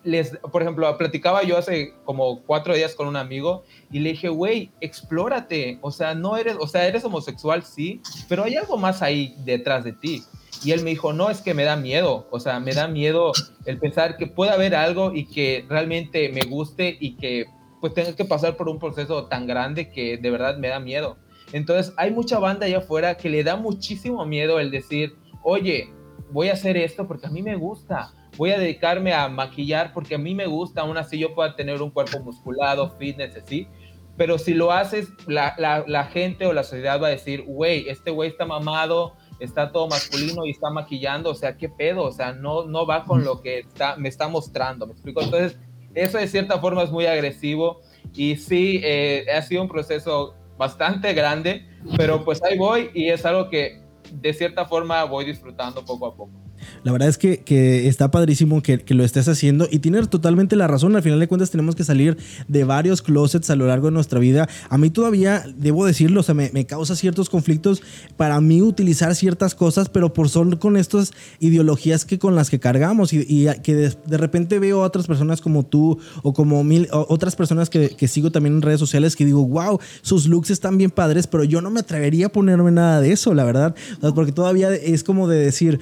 [0.05, 4.29] les, por ejemplo, platicaba yo hace como cuatro días con un amigo y le dije,
[4.29, 9.03] güey, explórate, o sea, no eres, o sea, eres homosexual, sí, pero hay algo más
[9.03, 10.23] ahí detrás de ti.
[10.63, 13.33] Y él me dijo, no, es que me da miedo, o sea, me da miedo
[13.65, 17.47] el pensar que puede haber algo y que realmente me guste y que
[17.81, 21.19] pues tenga que pasar por un proceso tan grande que de verdad me da miedo.
[21.53, 25.91] Entonces hay mucha banda allá afuera que le da muchísimo miedo el decir, oye,
[26.31, 30.15] voy a hacer esto porque a mí me gusta, voy a dedicarme a maquillar porque
[30.15, 33.69] a mí me gusta, aún así yo pueda tener un cuerpo musculado, fitness, así.
[34.17, 37.89] Pero si lo haces, la, la, la gente o la sociedad va a decir, güey,
[37.89, 42.05] este güey está mamado, está todo masculino y está maquillando, o sea, ¿qué pedo?
[42.05, 45.21] O sea, no, no va con lo que está, me está mostrando, ¿me explico?
[45.21, 45.59] Entonces,
[45.95, 47.81] eso de cierta forma es muy agresivo
[48.15, 51.67] y sí, eh, ha sido un proceso bastante grande,
[51.97, 56.15] pero pues ahí voy y es algo que de cierta forma voy disfrutando poco a
[56.15, 56.44] poco.
[56.83, 60.57] La verdad es que, que está padrísimo que, que, lo estés haciendo y tienes totalmente
[60.57, 60.95] la razón.
[60.97, 62.17] Al final de cuentas tenemos que salir
[62.49, 64.49] de varios closets a lo largo de nuestra vida.
[64.69, 67.83] A mí todavía, debo decirlo, o sea, me, me causa ciertos conflictos
[68.17, 72.61] para mí utilizar ciertas cosas, pero por son con estas ideologías que con las que
[72.61, 76.89] cargamos y, que de, de, repente veo a otras personas como tú o como mil,
[76.91, 80.79] otras personas que, que, sigo también en redes sociales que digo, wow, sus looks están
[80.79, 83.75] bien padres, pero yo no me atrevería a ponerme nada de eso, la verdad,
[84.15, 85.81] porque todavía es como de decir,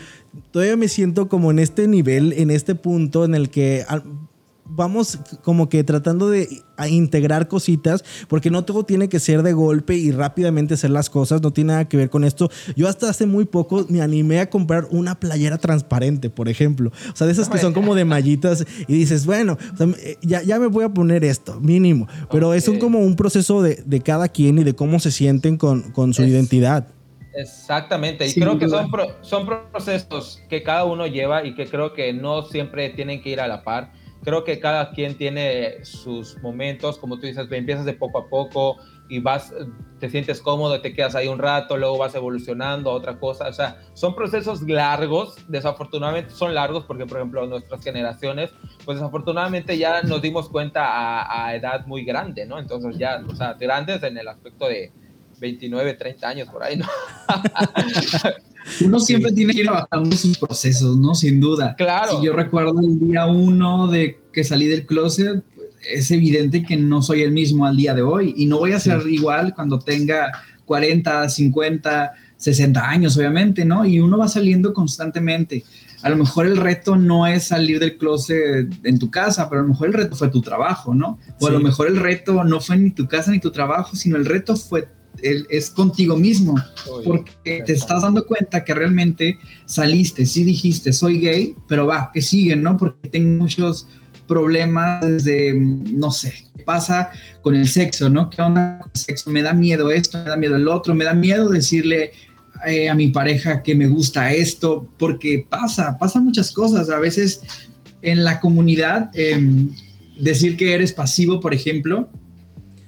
[0.50, 3.84] todavía me siento como en este nivel, en este punto en el que
[4.74, 6.48] vamos como que tratando de
[6.88, 11.42] integrar cositas, porque no todo tiene que ser de golpe y rápidamente hacer las cosas,
[11.42, 12.50] no tiene nada que ver con esto.
[12.76, 16.90] Yo hasta hace muy poco me animé a comprar una playera transparente, por ejemplo.
[17.12, 19.88] O sea, de esas que son como de mallitas y dices, bueno, o sea,
[20.22, 22.08] ya, ya, me voy a poner esto, mínimo.
[22.30, 22.58] Pero okay.
[22.58, 25.92] es un, como un proceso de, de, cada quien y de cómo se sienten con,
[25.92, 26.28] con su es.
[26.28, 26.88] identidad.
[27.34, 31.66] Exactamente, y sí, creo que son, pro, son procesos que cada uno lleva y que
[31.66, 33.92] creo que no siempre tienen que ir a la par.
[34.22, 38.76] Creo que cada quien tiene sus momentos, como tú dices, empiezas de poco a poco
[39.08, 39.52] y vas,
[39.98, 43.48] te sientes cómodo, te quedas ahí un rato, luego vas evolucionando a otra cosa.
[43.48, 48.50] O sea, son procesos largos, desafortunadamente son largos porque, por ejemplo, nuestras generaciones,
[48.84, 52.60] pues desafortunadamente ya nos dimos cuenta a, a edad muy grande, ¿no?
[52.60, 54.92] Entonces ya, o sea, grandes en el aspecto de,
[55.42, 56.86] 29, 30 años por ahí, ¿no?
[58.86, 59.36] Uno siempre sí.
[59.36, 61.16] tiene que ir trabajando sus procesos, ¿no?
[61.16, 61.74] Sin duda.
[61.76, 62.20] Claro.
[62.20, 65.42] Si yo recuerdo el día uno de que salí del closet,
[65.90, 68.78] es evidente que no soy el mismo al día de hoy y no voy a
[68.78, 69.14] ser sí.
[69.14, 70.30] igual cuando tenga
[70.64, 73.84] 40, 50, 60 años, obviamente, ¿no?
[73.84, 75.64] Y uno va saliendo constantemente.
[76.02, 79.64] A lo mejor el reto no es salir del closet en tu casa, pero a
[79.64, 81.18] lo mejor el reto fue tu trabajo, ¿no?
[81.40, 81.46] O sí.
[81.46, 84.24] a lo mejor el reto no fue ni tu casa ni tu trabajo, sino el
[84.24, 84.86] reto fue
[85.22, 86.54] es contigo mismo,
[87.04, 92.22] porque te estás dando cuenta que realmente saliste, sí dijiste, soy gay, pero va, que
[92.22, 92.76] siguen, ¿no?
[92.76, 93.86] Porque tengo muchos
[94.26, 97.10] problemas de, no sé, ¿qué pasa
[97.42, 98.30] con el sexo, ¿no?
[98.30, 99.30] ¿Qué onda con el sexo?
[99.30, 102.12] Me da miedo esto, me da miedo el otro, me da miedo decirle
[102.66, 106.90] eh, a mi pareja que me gusta esto, porque pasa, pasa muchas cosas.
[106.90, 107.42] A veces
[108.02, 109.38] en la comunidad, eh,
[110.18, 112.08] decir que eres pasivo, por ejemplo,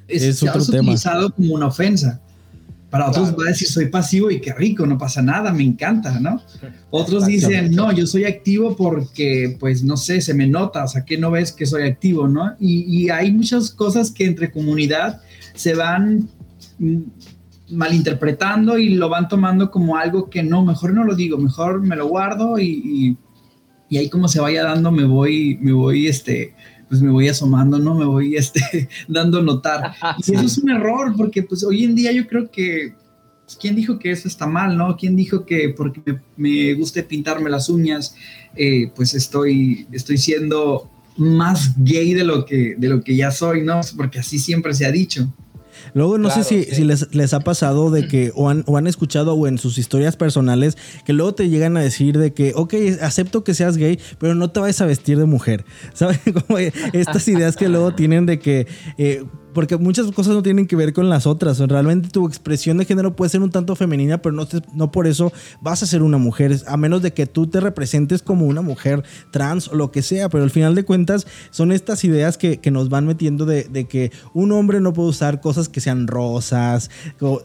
[0.09, 0.83] es, es otro tema.
[0.83, 2.21] utilizado como una ofensa.
[2.91, 3.39] Para otros claro.
[3.39, 6.41] va a decir soy pasivo y qué rico, no pasa nada, me encanta, ¿no?
[6.91, 11.05] Otros dicen, no, yo soy activo porque, pues, no sé, se me nota, o sea,
[11.05, 12.55] que no ves que soy activo, ¿no?
[12.61, 15.21] Y, y hay muchas cosas que entre comunidad
[15.55, 16.29] se van
[16.79, 17.03] mm,
[17.71, 21.97] malinterpretando y lo van tomando como algo que no, mejor no lo digo, mejor me
[21.97, 23.17] lo guardo y, y,
[23.89, 26.55] y ahí como se vaya dando me voy, me voy, este,
[26.89, 27.95] pues me voy asomando, ¿no?
[27.95, 29.95] Me voy este, dando notar.
[30.19, 32.95] Y eso es un error, porque pues hoy en día yo creo que,
[33.45, 34.97] pues, ¿quién dijo que eso está mal, no?
[34.97, 38.15] ¿Quién dijo que porque me, me guste pintarme las uñas,
[38.57, 43.63] eh, pues estoy, estoy siendo más gay de lo, que, de lo que ya soy,
[43.63, 43.81] ¿no?
[43.97, 45.33] Porque así siempre se ha dicho.
[45.95, 46.77] Luego no claro, sé si, sí.
[46.77, 49.79] si les, les, ha pasado de que o han, o han, escuchado o en sus
[49.79, 53.99] historias personales que luego te llegan a decir de que, ok, acepto que seas gay,
[54.19, 55.65] pero no te vayas a vestir de mujer.
[55.95, 56.21] ¿Sabes?
[56.47, 58.67] Como estas ideas que luego tienen de que...
[58.99, 59.25] Eh,
[59.55, 61.59] porque muchas cosas no tienen que ver con las otras.
[61.61, 65.07] Realmente tu expresión de género puede ser un tanto femenina, pero no, te, no por
[65.07, 68.61] eso vas a ser una mujer, a menos de que tú te representes como una
[68.61, 70.29] mujer trans o lo que sea.
[70.29, 74.13] Pero al final de cuentas son estas ideas que, que nos van metiendo de, que
[74.33, 76.91] un hombre no puede usar cosas que sean rosas,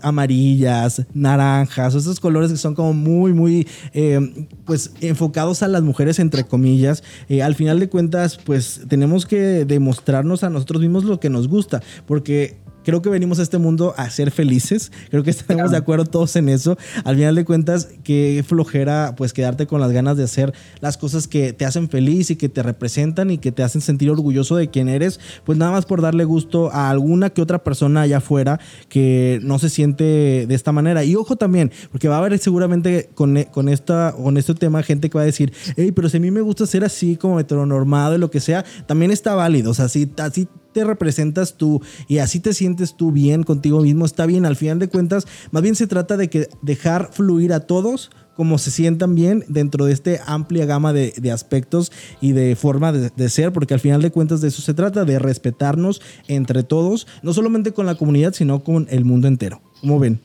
[0.02, 6.20] amarillas, naranjas, esos colores que son como muy, muy, eh, pues enfocados a las mujeres,
[6.20, 7.04] entre comillas.
[7.28, 11.48] Eh, al final de cuentas, pues tenemos que demostrarnos a nosotros mismos lo que nos
[11.48, 12.58] gusta porque
[12.90, 14.92] creo que venimos a este mundo a ser felices.
[15.10, 16.78] Creo que estamos de acuerdo todos en eso.
[17.04, 21.28] Al final de cuentas, qué flojera pues quedarte con las ganas de hacer las cosas
[21.28, 24.70] que te hacen feliz y que te representan y que te hacen sentir orgulloso de
[24.70, 28.60] quién eres, pues nada más por darle gusto a alguna que otra persona allá afuera
[28.88, 31.04] que no se siente de esta manera.
[31.04, 35.10] Y ojo también, porque va a haber seguramente con, con, esta, con este tema gente
[35.10, 38.16] que va a decir, hey, pero si a mí me gusta ser así como heteronormado
[38.16, 39.72] y lo que sea, también está válido.
[39.72, 44.06] O sea, si así te representas tú y así te sientes tú bien contigo mismo,
[44.06, 44.46] está bien.
[44.46, 48.58] Al final de cuentas, más bien se trata de que dejar fluir a todos como
[48.58, 53.52] se sientan bien dentro de esta amplia gama de, aspectos y de forma de, ser,
[53.52, 57.74] porque al final de cuentas de eso se trata, de respetarnos entre todos, no solamente
[57.74, 59.62] con la comunidad, sino con el mundo entero.
[59.82, 60.22] ¿Cómo ven?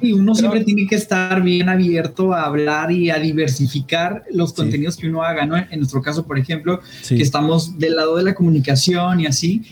[0.00, 4.96] Sí, uno siempre tiene que estar bien abierto a hablar y a diversificar los contenidos
[4.96, 5.56] que uno haga, ¿no?
[5.56, 9.62] En nuestro caso, por ejemplo, que estamos del lado de la comunicación y así,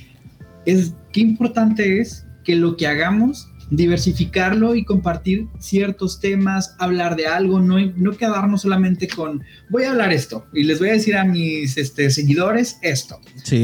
[0.65, 7.27] es qué importante es que lo que hagamos diversificarlo y compartir ciertos temas, hablar de
[7.27, 11.17] algo, no, no quedarnos solamente con voy a hablar esto y les voy a decir
[11.17, 13.19] a mis este, seguidores esto.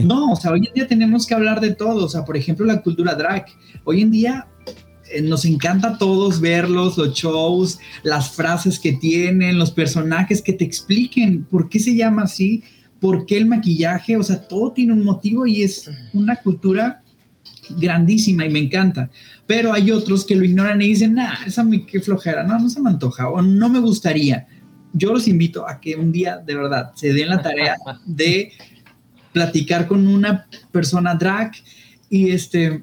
[0.04, 2.66] No, o sea, hoy en día tenemos que hablar de todo, o sea, por ejemplo,
[2.66, 3.46] la cultura drag.
[3.84, 4.46] Hoy en día
[5.22, 10.64] nos encanta a todos verlos, los shows, las frases que tienen, los personajes que te
[10.64, 12.62] expliquen por qué se llama así,
[13.00, 17.02] por qué el maquillaje, o sea, todo tiene un motivo y es una cultura
[17.70, 19.10] grandísima y me encanta.
[19.46, 22.68] Pero hay otros que lo ignoran y dicen, nah, esa me qué flojera, no, no
[22.68, 24.46] se me antoja o no me gustaría.
[24.92, 28.52] Yo los invito a que un día de verdad se den la tarea de
[29.32, 31.52] platicar con una persona drag
[32.08, 32.82] y este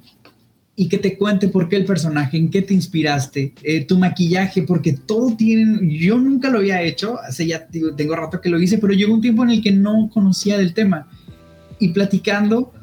[0.79, 4.61] y que te cuente por qué el personaje, en qué te inspiraste, eh, tu maquillaje,
[4.61, 8.77] porque todo tiene, yo nunca lo había hecho, hace ya tengo rato que lo hice,
[8.77, 11.07] pero llegó un tiempo en el que no conocía del tema.
[11.79, 12.73] Y platicando,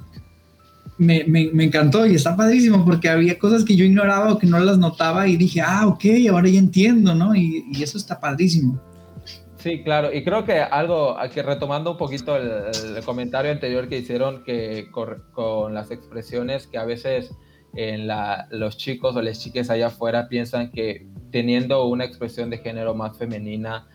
[0.98, 4.48] me, me, me, encantó y está padrísimo porque había cosas que yo ignoraba o que
[4.48, 7.36] no las notaba y dije, ah, ok, ahora ya entiendo, ¿no?
[7.36, 8.82] Y, y eso está padrísimo.
[9.58, 13.98] Sí, claro, y creo que algo, que retomando un poquito el, el comentario anterior que
[13.98, 17.30] hicieron que con, con las expresiones que a veces
[17.76, 22.58] en la, los chicos o las chicas allá afuera piensan que teniendo una expresión de
[22.58, 23.86] género más femenina,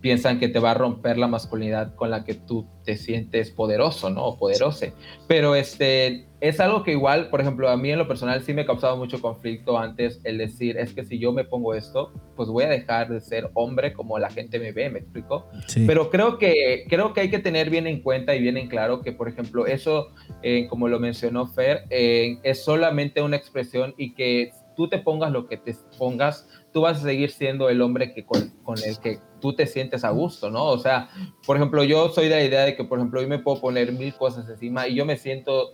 [0.00, 4.10] piensan que te va a romper la masculinidad con la que tú te sientes poderoso,
[4.10, 4.24] ¿no?
[4.24, 4.94] O poderose.
[5.28, 8.62] Pero este, es algo que igual, por ejemplo, a mí en lo personal sí me
[8.62, 12.48] ha causado mucho conflicto antes el decir, es que si yo me pongo esto, pues
[12.48, 15.48] voy a dejar de ser hombre como la gente me ve, ¿me explico?
[15.86, 19.02] Pero creo que, creo que hay que tener bien en cuenta y bien en claro
[19.02, 24.14] que, por ejemplo, eso, eh, como lo mencionó Fer, eh, es solamente una expresión y
[24.14, 28.12] que tú te pongas lo que te pongas, tú vas a seguir siendo el hombre
[28.12, 28.52] que con,
[28.84, 30.66] el que tú te sientes a gusto, ¿no?
[30.66, 31.08] O sea,
[31.46, 33.92] por ejemplo, yo soy de la idea de que, por ejemplo, yo me puedo poner
[33.92, 35.70] mil cosas encima y yo me siento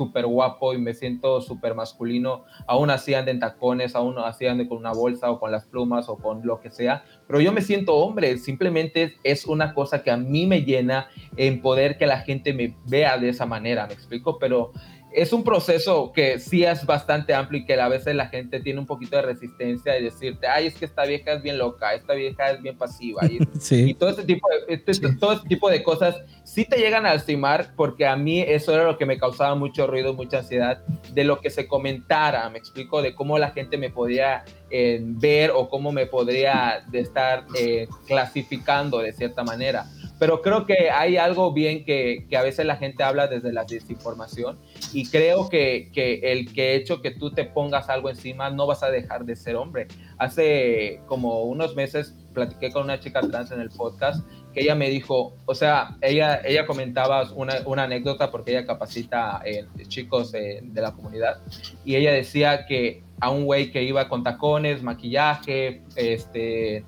[0.00, 4.66] súper guapo y me siento súper masculino, aún así ande en tacones, aún así ande
[4.66, 7.60] con una bolsa o con las plumas o con lo que sea, pero yo me
[7.60, 12.20] siento hombre, simplemente es una cosa que a mí me llena en poder que la
[12.20, 14.72] gente me vea de esa manera, me explico, pero
[15.12, 18.80] es un proceso que sí es bastante amplio y que a veces la gente tiene
[18.80, 22.14] un poquito de resistencia de decirte, ay, es que esta vieja es bien loca, esta
[22.14, 23.22] vieja es bien pasiva.
[23.26, 23.38] Y,
[23.90, 27.14] y todo, este tipo de, este, todo este tipo de cosas sí te llegan a
[27.14, 31.24] lastimar porque a mí eso era lo que me causaba mucho ruido, mucha ansiedad de
[31.24, 35.68] lo que se comentara, me explico, de cómo la gente me podía eh, ver o
[35.68, 39.86] cómo me podría de estar eh, clasificando de cierta manera
[40.20, 43.64] pero creo que hay algo bien que, que, a veces la gente habla desde la
[43.64, 44.58] desinformación
[44.92, 48.82] y creo que, que, el que hecho que tú te pongas algo encima no vas
[48.82, 49.88] a dejar de ser hombre.
[50.18, 54.90] Hace como unos meses platiqué con una chica trans en el podcast que ella me
[54.90, 60.62] dijo, o sea, ella, ella comentaba una, una anécdota porque ella capacita eh, chicos de
[60.74, 61.40] la comunidad
[61.82, 66.84] y ella decía que a un güey que iba con tacones, maquillaje, este,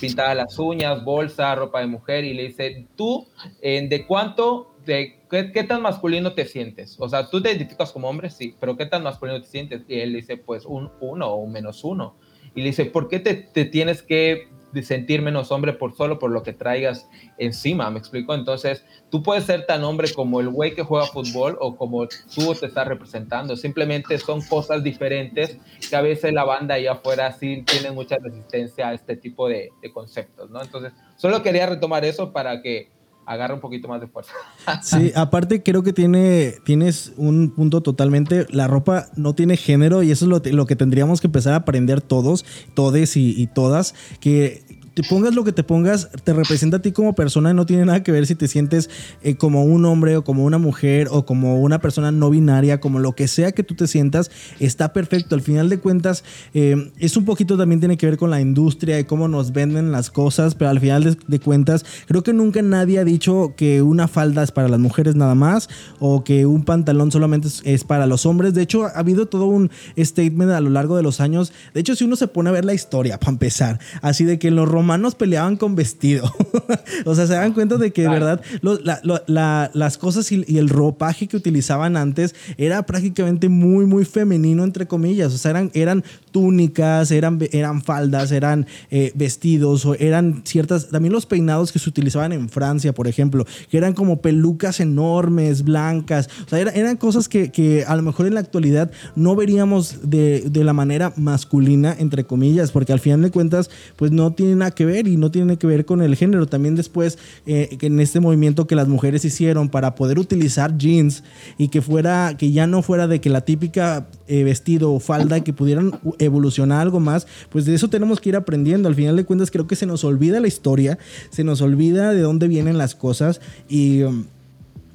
[0.00, 3.26] pintada las uñas, bolsa, ropa de mujer, y le dice, tú,
[3.62, 6.96] ¿de cuánto, de qué, tan masculino te sientes?
[6.98, 9.82] O sea, tú te identificas como hombre, sí, pero ¿qué tan masculino te sientes?
[9.88, 12.16] Y él dice, pues un uno o un menos uno.
[12.54, 16.18] Y le dice, ¿por qué te, te tienes que de sentir menos hombre por solo
[16.18, 17.08] por lo que traigas
[17.38, 18.34] encima, ¿me explico?
[18.34, 22.54] Entonces, tú puedes ser tan hombre como el güey que juega fútbol o como tú
[22.54, 25.58] te estás representando, simplemente son cosas diferentes
[25.88, 29.70] que a veces la banda allá afuera sí tiene mucha resistencia a este tipo de,
[29.80, 30.60] de conceptos, ¿no?
[30.60, 32.90] Entonces, solo quería retomar eso para que
[33.26, 34.32] agarra un poquito más de fuerza.
[34.82, 40.10] Sí, aparte creo que tiene, tienes un punto totalmente, la ropa no tiene género y
[40.10, 44.64] eso es lo, que tendríamos que empezar a aprender todos, todes y, y todas, que
[44.96, 48.02] te pongas lo que te pongas, te representa a ti como persona no tiene nada
[48.02, 48.88] que ver si te sientes
[49.22, 52.98] eh, como un hombre o como una mujer o como una persona no binaria, como
[52.98, 55.34] lo que sea que tú te sientas, está perfecto.
[55.34, 56.24] Al final de cuentas,
[56.54, 59.92] eh, es un poquito también tiene que ver con la industria y cómo nos venden
[59.92, 64.08] las cosas, pero al final de, cuentas, creo que nunca nadie ha dicho que una
[64.08, 65.68] falda es para las mujeres nada más
[65.98, 68.54] o que un pantalón solamente es, es para los hombres.
[68.54, 71.52] De hecho, ha habido todo un statement a lo largo de los años.
[71.74, 74.50] De hecho, si uno se pone a ver la historia, para empezar, así de que
[74.50, 74.85] los romanos
[75.18, 76.24] peleaban con vestido.
[77.04, 80.30] o sea, se dan cuenta de que de verdad lo- la- lo- la- las cosas
[80.32, 85.32] y, y el ropaje que utilizaban antes era prácticamente muy, muy femenino, entre comillas.
[85.34, 91.12] O sea, eran, eran túnicas, eran, eran faldas, eran eh, vestidos, o eran ciertas, también
[91.12, 96.28] los peinados que se utilizaban en Francia, por ejemplo, que eran como pelucas enormes, blancas.
[96.46, 100.10] O sea, era- eran cosas que, que a lo mejor en la actualidad no veríamos
[100.10, 104.54] de, de la manera masculina, entre comillas, porque al final de cuentas, pues no tiene
[104.56, 106.46] nada que ver y no tiene que ver con el género.
[106.46, 111.24] También después, eh, en este movimiento que las mujeres hicieron para poder utilizar jeans
[111.58, 115.42] y que fuera, que ya no fuera de que la típica eh, vestido o falda,
[115.42, 118.88] que pudieran evolucionar algo más, pues de eso tenemos que ir aprendiendo.
[118.88, 120.98] Al final de cuentas, creo que se nos olvida la historia,
[121.30, 124.02] se nos olvida de dónde vienen las cosas y.
[124.04, 124.26] um,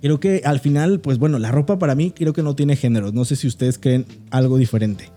[0.02, 3.14] Creo que al final, pues bueno, la ropa para mí creo que no tiene géneros.
[3.14, 5.12] No sé si ustedes creen algo diferente.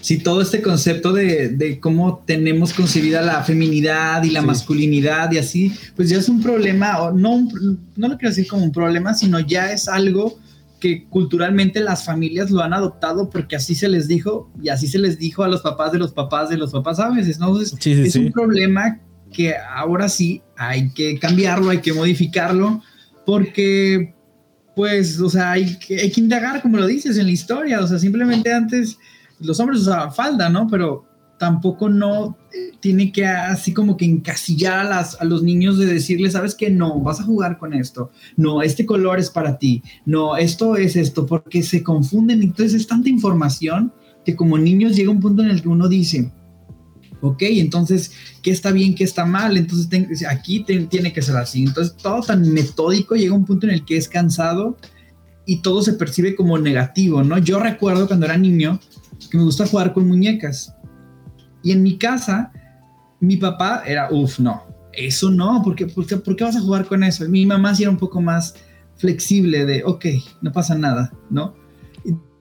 [0.00, 4.46] Sí, todo este concepto de, de cómo tenemos concebida la feminidad y la Sí.
[4.46, 7.48] masculinidad y así, pues ya es un problema, o no,
[7.96, 10.38] no lo quiero decir como un problema, sino ya es algo
[10.80, 14.98] que culturalmente las familias lo han adoptado porque así se les dijo y así se
[15.00, 17.48] les dijo a los papás de los papás de los papás a veces, ¿no?
[17.48, 19.00] Entonces, Sí, sí, es un problema
[19.32, 22.80] que ahora sí hay que cambiarlo, hay que modificarlo,
[23.26, 24.14] porque,
[24.76, 27.86] pues, o sea, hay que, hay que indagar, como lo dices, en la historia, o
[27.88, 28.96] sea, simplemente antes
[29.40, 30.66] los hombres usaban falda, ¿no?
[30.68, 31.04] Pero
[31.38, 35.86] tampoco no eh, tiene que así como que encasillar a, las, a los niños de
[35.86, 39.82] decirles, sabes que no, vas a jugar con esto, no, este color es para ti,
[40.04, 43.92] no, esto es esto, porque se confunden, entonces es tanta información
[44.24, 46.32] que como niños llega un punto en el que uno dice,
[47.20, 48.12] ok, entonces,
[48.42, 49.56] ¿qué está bien, qué está mal?
[49.56, 51.64] Entonces, ten- aquí tiene que ser así.
[51.64, 54.76] Entonces, todo tan metódico llega un punto en el que es cansado
[55.46, 57.38] y todo se percibe como negativo, ¿no?
[57.38, 58.78] Yo recuerdo cuando era niño
[59.30, 60.74] que me gusta jugar con muñecas.
[61.62, 62.52] Y en mi casa,
[63.20, 64.62] mi papá era, uff, no,
[64.92, 67.24] eso no, ¿por qué, por, qué, por qué vas a jugar con eso?
[67.24, 68.54] Y mi mamá sí era un poco más
[68.96, 70.06] flexible de, ok,
[70.42, 71.54] no pasa nada, ¿no?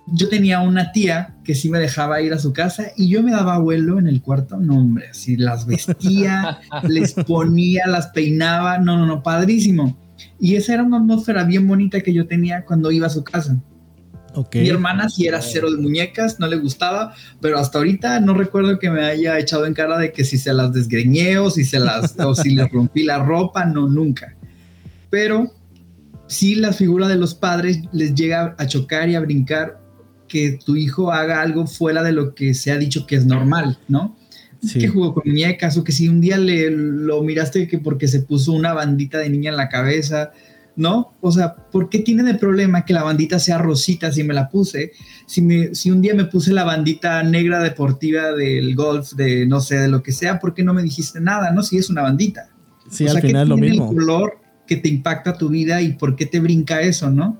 [0.09, 3.31] Yo tenía una tía que sí me dejaba ir a su casa y yo me
[3.31, 8.97] daba vuelo en el cuarto, no hombre, así las vestía, les ponía, las peinaba, no,
[8.97, 9.97] no, no, padrísimo.
[10.39, 13.61] Y esa era una atmósfera bien bonita que yo tenía cuando iba a su casa.
[14.33, 14.55] Ok.
[14.55, 18.77] Mi hermana sí era cero de muñecas, no le gustaba, pero hasta ahorita no recuerdo
[18.77, 21.79] que me haya echado en cara de que si se las desgreñé o si se
[21.79, 24.35] las o si le rompí la ropa, no nunca.
[25.09, 25.51] Pero
[26.27, 29.79] sí la figura de los padres les llega a chocar y a brincar
[30.27, 33.79] que tu hijo haga algo fuera de lo que se ha dicho que es normal,
[33.87, 34.17] ¿no?
[34.61, 34.79] Sí.
[34.79, 38.21] que jugó con muñecas o que si un día le lo miraste que porque se
[38.21, 40.31] puso una bandita de niña en la cabeza,
[40.77, 41.15] ¿no?
[41.21, 44.47] O sea, ¿por qué tiene de problema que la bandita sea rosita si me la
[44.47, 44.93] puse?
[45.25, 49.59] Si, me, si un día me puse la bandita negra deportiva del golf, de no
[49.59, 51.51] sé, de lo que sea, ¿por qué no me dijiste nada?
[51.51, 52.49] No, si es una bandita.
[52.89, 53.89] Sí, O al sea, ¿qué final es lo tiene mismo.
[53.89, 57.37] El color que te impacta tu vida y por qué te brinca eso, ¿no?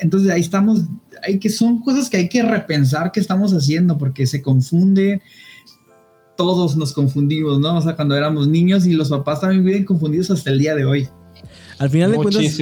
[0.00, 0.84] Entonces ahí estamos,
[1.26, 5.20] hay que son cosas que hay que repensar que estamos haciendo porque se confunde,
[6.36, 7.76] todos nos confundimos, ¿no?
[7.76, 10.84] O sea, cuando éramos niños y los papás también viven confundidos hasta el día de
[10.84, 11.08] hoy.
[11.78, 12.58] Al final de cuentas,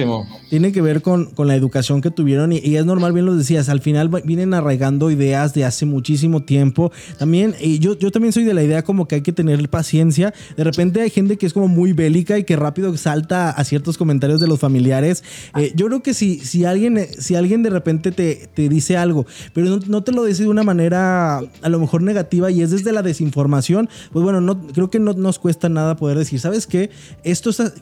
[0.49, 3.35] tiene que ver con, con la educación que tuvieron y, y es normal, bien lo
[3.35, 6.91] decías, al final vienen arraigando ideas de hace muchísimo tiempo.
[7.17, 10.33] También, y yo, yo también soy de la idea como que hay que tener paciencia.
[10.55, 13.97] De repente hay gente que es como muy bélica y que rápido salta a ciertos
[13.97, 15.23] comentarios de los familiares.
[15.57, 19.25] Eh, yo creo que si, si, alguien, si alguien de repente te, te dice algo,
[19.53, 22.71] pero no, no te lo dice de una manera a lo mejor negativa y es
[22.71, 26.67] desde la desinformación, pues bueno, no, creo que no nos cuesta nada poder decir, ¿sabes
[26.67, 26.89] qué?
[27.23, 27.73] Esto está...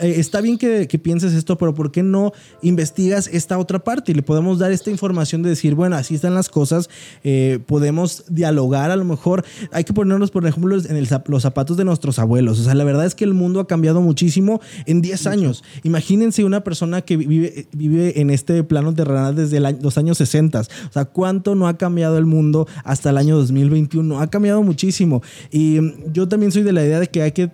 [0.00, 2.32] eh, está bien que, que pienses esto, pero ¿por qué no
[2.62, 4.12] investigas esta otra parte?
[4.12, 6.88] Y le podemos dar esta información de decir, bueno, así están las cosas,
[7.24, 11.76] eh, podemos dialogar, a lo mejor hay que ponernos, por ejemplo, en el los zapatos
[11.76, 12.60] de nuestros abuelos.
[12.60, 15.62] O sea, la verdad es que el mundo ha cambiado muchísimo en 10 años.
[15.82, 20.18] Imagínense una persona que vive, vive en este plano terrenal desde el año- los años
[20.18, 20.60] 60.
[20.60, 24.20] O sea, ¿cuánto no ha cambiado el mundo hasta el año 2021?
[24.20, 25.22] Ha cambiado muchísimo.
[25.50, 27.50] Y mm, yo también soy de la idea de que hay que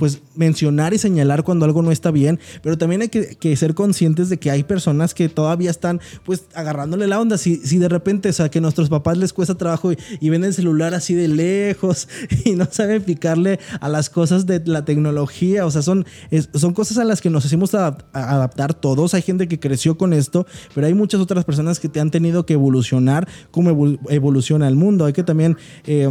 [0.00, 4.30] pues mencionar y señalar cuando algo no está bien, pero también hay que, ser conscientes
[4.30, 7.36] de que hay personas que todavía están pues agarrándole la onda.
[7.36, 10.42] Si, si de repente, o sea, que a nuestros papás les cuesta trabajo y, ven
[10.42, 12.08] el celular así de lejos
[12.46, 16.06] y no saben picarle a las cosas de la tecnología, o sea, son,
[16.54, 19.12] son cosas a las que nos hacemos adaptar todos.
[19.12, 22.46] Hay gente que creció con esto, pero hay muchas otras personas que te han tenido
[22.46, 25.04] que evolucionar como evoluciona el mundo.
[25.04, 25.58] Hay que también...
[25.84, 26.08] Eh,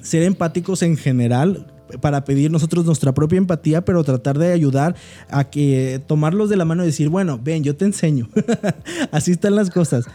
[0.00, 1.66] ser empáticos en general
[2.00, 4.94] para pedir nosotros nuestra propia empatía, pero tratar de ayudar
[5.30, 8.28] a que tomarlos de la mano y decir, bueno, ven, yo te enseño.
[9.12, 10.06] Así están las cosas.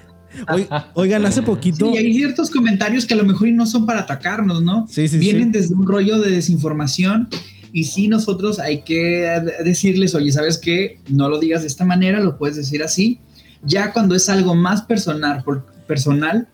[0.94, 1.92] Oigan, hace poquito.
[1.92, 4.88] Sí, hay ciertos comentarios que a lo mejor no son para atacarnos, ¿no?
[4.90, 7.30] Sí, sí, Vienen desde un rollo de desinformación
[7.72, 11.00] y sí, nosotros hay que decirles, oye, ¿sabes qué?
[11.10, 13.20] No lo digas de esta manera, lo puedes decir así.
[13.64, 15.44] Ya cuando es algo más personal,
[15.88, 16.48] personal,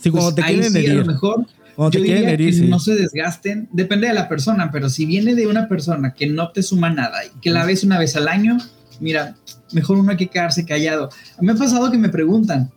[0.00, 1.46] sí, cuando pues te quieren sí, a lo mejor
[1.76, 5.68] yo diría que no se desgasten, depende de la persona, pero si viene de una
[5.68, 8.58] persona que no te suma nada y que la ves una vez al año,
[9.00, 9.36] mira,
[9.72, 11.08] mejor uno hay que quedarse callado.
[11.40, 12.70] Me ha pasado que me preguntan,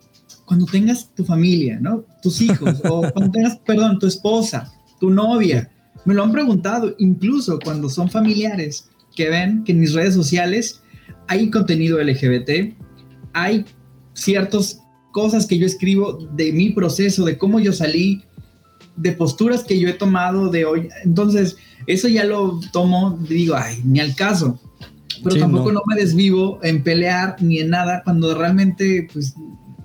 [0.44, 2.04] cuando tengas tu familia, ¿no?
[2.22, 5.70] Tus hijos, o cuando tengas, perdón, tu esposa, tu novia,
[6.04, 10.80] me lo han preguntado, incluso cuando son familiares que ven que en mis redes sociales
[11.26, 12.74] hay contenido LGBT,
[13.32, 13.64] hay
[14.14, 14.80] ciertas
[15.12, 18.22] cosas que yo escribo de mi proceso, de cómo yo salí,
[18.96, 20.88] de posturas que yo he tomado de hoy.
[21.04, 24.58] Entonces, eso ya lo tomo, digo, ay, ni al caso.
[25.22, 25.82] Pero tampoco no.
[25.86, 29.34] me desvivo en pelear ni en nada cuando realmente, pues,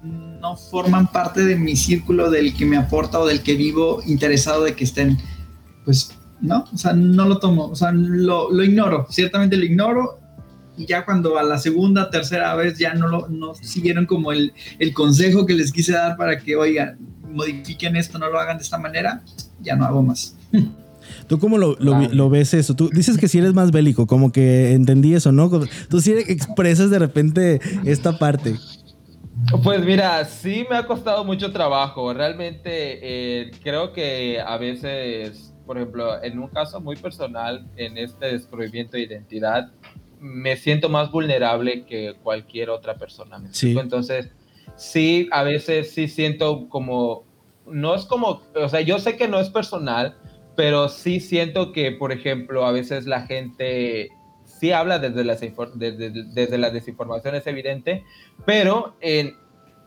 [0.04, 4.64] no forman parte de mi círculo del que me aporta o del que vivo interesado
[4.64, 5.18] de que estén,
[5.86, 6.66] pues, ¿no?
[6.74, 10.21] O sea, no lo tomo, o sea, lo, lo ignoro, ciertamente lo ignoro
[10.82, 14.54] y ya cuando a la segunda, tercera vez ya no lo no siguieron como el,
[14.80, 16.98] el consejo que les quise dar para que, oigan,
[17.32, 19.22] modifiquen esto, no lo hagan de esta manera,
[19.62, 20.36] ya no hago más.
[21.28, 22.76] ¿Tú cómo lo, lo, ves eso?
[22.76, 25.50] Tú dices que si eres más bélico, como que entendí eso, ¿no?
[25.90, 28.56] Tú sí expresas de repente esta parte.
[29.64, 32.14] Pues mira, sí me ha costado mucho trabajo.
[32.14, 38.28] Realmente eh, creo que a veces, por ejemplo, en un caso muy personal, en este
[38.28, 39.72] descubrimiento de identidad,
[40.22, 43.42] me siento más vulnerable que cualquier otra persona.
[43.52, 43.76] sí.
[43.78, 44.30] Entonces,
[44.76, 47.26] sí, a veces sí siento como,
[47.66, 50.16] no es como, o sea, yo sé que no es personal,
[50.56, 54.12] pero sí siento que, por ejemplo, a veces la gente
[54.46, 55.42] sí habla desde las,
[55.74, 58.04] desde, desde las desinformaciones, es evidente,
[58.46, 59.36] pero en,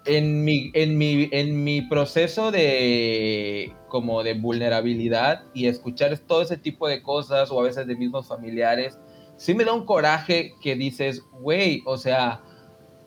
[0.05, 6.57] en, mi, en, mi, en mi proceso de como de vulnerabilidad y escuchar todo ese
[6.57, 8.99] tipo de cosas o a veces de mismos familiares,
[9.37, 12.43] sí me da un coraje que dices, güey, o sea,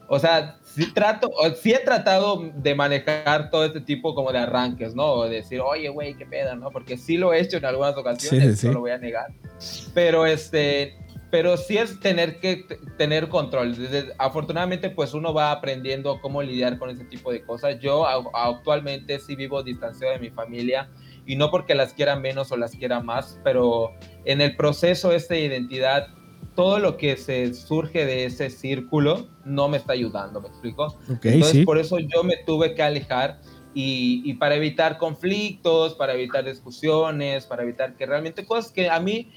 [0.10, 1.30] o sea, sí trato,
[1.62, 5.06] sí he tratado de manejar todo este tipo como de arranques, ¿no?
[5.06, 6.72] O decir, oye, güey, qué pedo, ¿no?
[6.72, 9.28] Porque sí lo he hecho en algunas ocasiones, no lo voy a negar.
[9.94, 10.98] Pero este,
[11.30, 12.66] pero sí es tener que
[12.98, 13.76] tener control.
[14.18, 17.80] afortunadamente, pues uno va aprendiendo cómo lidiar con ese tipo de cosas.
[17.80, 20.90] Yo actualmente sí vivo distanciado de mi familia
[21.26, 25.36] y no porque las quiera menos o las quiera más, pero en el proceso este
[25.36, 26.08] de identidad
[26.58, 30.98] todo lo que se surge de ese círculo no me está ayudando, ¿me explico?
[31.08, 33.40] Entonces, por eso yo me tuve que alejar
[33.76, 39.32] y, para evitar conflictos, para evitar discusiones, para evitar que realmente cosas que a mí,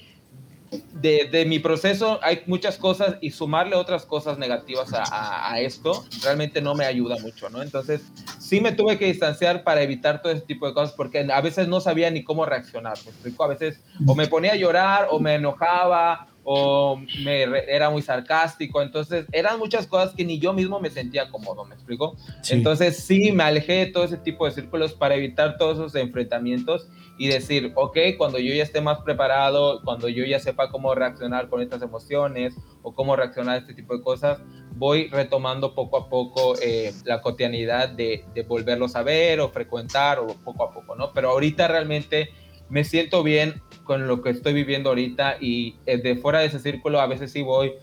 [0.93, 6.73] de, mi proceso, hay muchas cosas y sumarle otras cosas negativas a, esto, realmente no
[6.73, 7.61] me ayuda mucho, ¿no?
[7.61, 8.01] Entonces,
[8.39, 11.67] sí me tuve que distanciar para evitar todo ese tipo de cosas porque a veces
[11.67, 13.43] no sabía ni cómo reaccionar, ¿me explico?
[13.43, 18.81] A veces o me ponía a llorar o me enojaba o me era muy sarcástico,
[18.81, 22.15] entonces eran muchas cosas que ni yo mismo me sentía cómodo, ¿me explico?
[22.49, 26.87] Entonces sí, me alejé de todo ese tipo de círculos para evitar todos esos enfrentamientos
[27.17, 31.49] y decir, ok, cuando yo ya esté más preparado, cuando yo ya sepa cómo reaccionar
[31.49, 34.39] con estas emociones o cómo reaccionar a este tipo de cosas,
[34.75, 40.17] voy retomando poco a poco eh, la cotidianidad de, de volverlos a ver o frecuentar
[40.19, 41.13] o poco a poco, ¿no?
[41.13, 42.31] Pero ahorita realmente
[42.71, 46.59] me siento bien con lo que estoy viviendo ahorita y eh, de fuera de ese
[46.59, 47.73] círculo a veces sí voy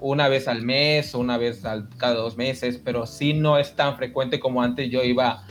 [0.00, 3.74] una vez al mes o una vez al, cada dos meses, pero sí no es
[3.74, 5.44] tan frecuente como antes yo iba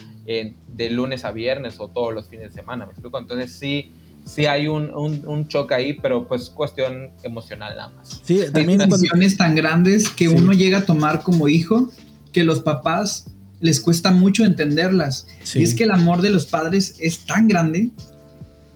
[0.67, 3.17] de lunes a viernes o todos los fines de semana, ¿me explico?
[3.17, 3.93] Entonces sí,
[4.25, 8.21] sí hay un, un, choque ahí, pero pues cuestión emocional nada más.
[8.23, 11.89] Sí, también hay decisiones tan grandes que uno llega a tomar como hijo
[12.31, 13.25] que los papás
[13.59, 15.25] les cuesta mucho entenderlas.
[15.55, 17.89] Y es que el amor de los padres es tan grande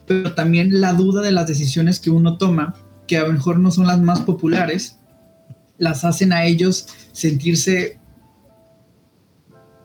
[0.05, 2.75] pero también la duda de las decisiones que uno toma,
[3.07, 4.99] que a lo mejor no son las más populares,
[5.77, 7.99] las hacen a ellos sentirse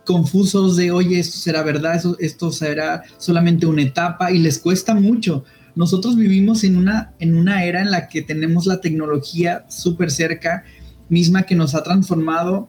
[0.05, 4.95] confusos de, oye, esto será verdad, esto, esto será solamente una etapa y les cuesta
[4.95, 5.45] mucho,
[5.79, 10.65] nosotros vivimos en una, en una era en la que tenemos la tecnología súper cerca,
[11.09, 12.69] misma que nos ha transformado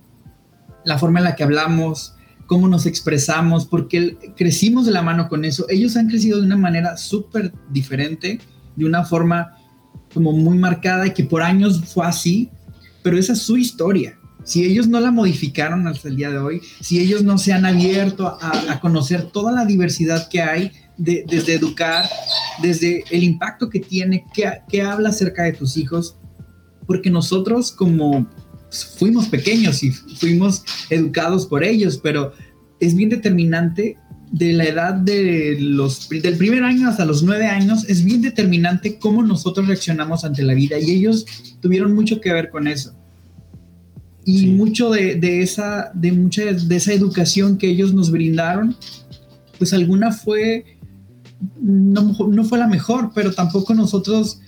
[0.86, 2.14] la forma en la que hablamos,
[2.50, 5.68] cómo nos expresamos, porque crecimos de la mano con eso.
[5.70, 8.40] Ellos han crecido de una manera súper diferente,
[8.76, 9.56] de una forma
[10.12, 12.50] como muy marcada y que por años fue así,
[13.04, 14.18] pero esa es su historia.
[14.44, 17.68] Si ellos no la modificaron hasta el día de hoy, si ellos no se han
[17.68, 22.06] abierto a, conocer toda la diversidad que hay, desde educar,
[22.64, 26.18] desde el impacto que tiene, que, que habla acerca de tus hijos,
[26.88, 28.28] porque nosotros como
[28.98, 32.34] fuimos pequeños y fuimos educados por ellos, pero
[32.80, 33.98] es bien determinante
[34.32, 39.00] de la edad de los, del primer año hasta los nueve años, es bien determinante
[39.00, 41.26] cómo nosotros reaccionamos ante la vida y ellos
[41.62, 42.94] tuvieron mucho que ver con eso.
[44.26, 48.76] Y mucho de, de, esa, de, mucha, de esa educación que ellos nos brindaron,
[49.58, 50.78] pues alguna fue,
[51.60, 54.40] no, no fue la mejor, pero tampoco nosotros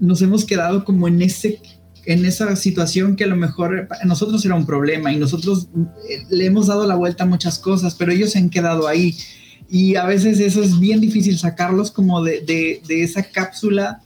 [0.00, 1.60] nos hemos quedado como en ese
[2.06, 5.68] en esa situación que a lo mejor para nosotros era un problema y nosotros
[6.08, 9.16] eh, le hemos dado la vuelta a muchas cosas, pero ellos se han quedado ahí.
[9.68, 12.40] Y a veces eso es bien difícil sacarlos como de,
[12.86, 14.00] de, esa cápsula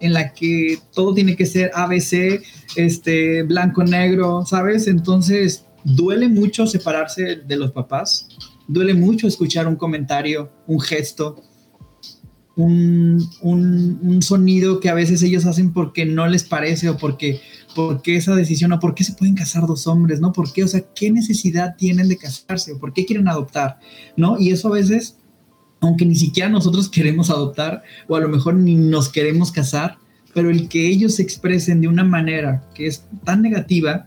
[0.00, 2.42] en la que todo tiene que ser ABC,
[2.74, 4.88] este, blanco, negro, ¿sabes?
[4.88, 8.26] Entonces duele mucho separarse de los papás,
[8.66, 11.40] duele mucho escuchar un comentario, un gesto,
[12.56, 17.40] un, un, sonido que a veces ellos hacen porque no les parece o porque,
[17.74, 20.32] porque esa decisión o por qué se pueden casar dos hombres, ¿no?
[20.32, 20.62] ¿Por qué?
[20.62, 23.78] O sea, ¿qué necesidad tienen de casarse o por qué quieren adoptar,
[24.16, 24.38] ¿no?
[24.38, 25.16] Y eso a veces,
[25.80, 29.98] aunque ni siquiera nosotros queremos adoptar o a lo mejor ni nos queremos casar,
[30.32, 34.06] pero el que ellos se expresen de una manera que es tan negativa,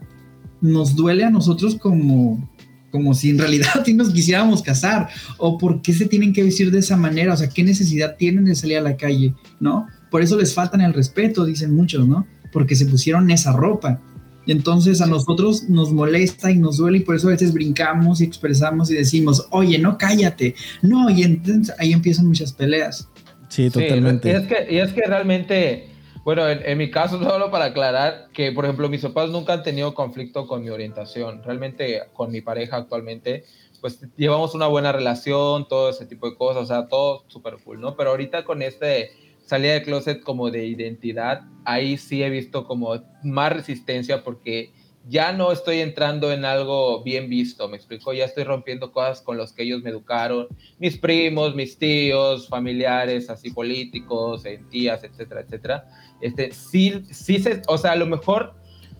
[0.61, 2.49] nos duele a nosotros como,
[2.97, 6.71] como si en realidad sí nos quisiéramos casar, o por qué se tienen que vestir
[6.71, 9.87] de esa manera, o sea, qué necesidad tienen de salir a la calle, ¿no?
[10.09, 12.25] Por eso les faltan el respeto, dicen muchos, ¿no?
[12.51, 14.01] Porque se pusieron esa ropa.
[14.45, 18.21] Y entonces a nosotros nos molesta y nos duele y por eso a veces brincamos
[18.21, 23.09] y expresamos y decimos, oye, no cállate, no, y entonces ahí empiezan muchas peleas.
[23.49, 24.29] Sí, totalmente.
[24.29, 25.89] y, es que, y es que realmente
[26.27, 29.93] bueno, en, mi caso, solo para aclarar que, por ejemplo, mis papás nunca han tenido
[29.93, 31.41] conflicto con mi orientación.
[31.41, 33.45] Realmente, con mi pareja actualmente,
[33.79, 37.79] pues llevamos una buena relación, todo ese tipo de cosas, o sea, todo súper cool,
[37.79, 37.95] ¿no?
[37.95, 39.11] Pero ahorita con este
[39.45, 44.73] salida de closet como de identidad, ahí sí he visto como más resistencia porque
[45.09, 49.37] ya no estoy entrando en algo bien visto, me explico, ya estoy rompiendo cosas con
[49.37, 50.47] los que ellos me educaron,
[50.79, 55.85] mis primos, mis tíos, familiares, así políticos, tías, etcétera, etcétera.
[56.21, 58.53] Este, sí, sí se, o sea, a lo mejor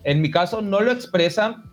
[0.04, 1.67] en mi caso no lo expresan,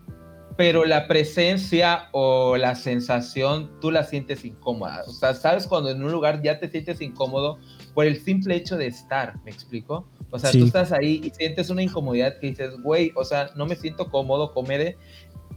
[0.56, 5.04] pero la presencia o la sensación tú la sientes incómoda.
[5.06, 7.58] O sea, sabes cuando en un lugar ya te sientes incómodo
[7.94, 10.08] por el simple hecho de estar, ¿me explico?
[10.30, 13.66] O sea, tú estás ahí y sientes una incomodidad que dices, güey, o sea, no
[13.66, 14.98] me siento cómodo, comede.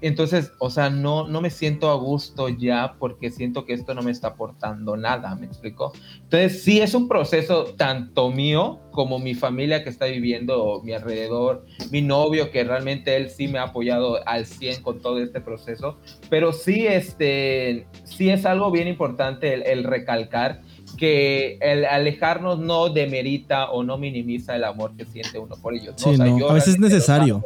[0.01, 4.01] Entonces, o sea, no, no me siento a gusto ya porque siento que esto no
[4.01, 5.91] me está aportando nada, ¿me explico?
[6.23, 11.65] Entonces, sí es un proceso tanto mío como mi familia que está viviendo mi alrededor,
[11.91, 15.97] mi novio que realmente él sí me ha apoyado al 100 con todo este proceso,
[16.29, 20.61] pero sí, este, sí es algo bien importante el recalcar
[20.97, 25.95] que el alejarnos no demerita o no minimiza el amor que siente uno por ellos.
[25.97, 27.43] Sí, a veces es necesario.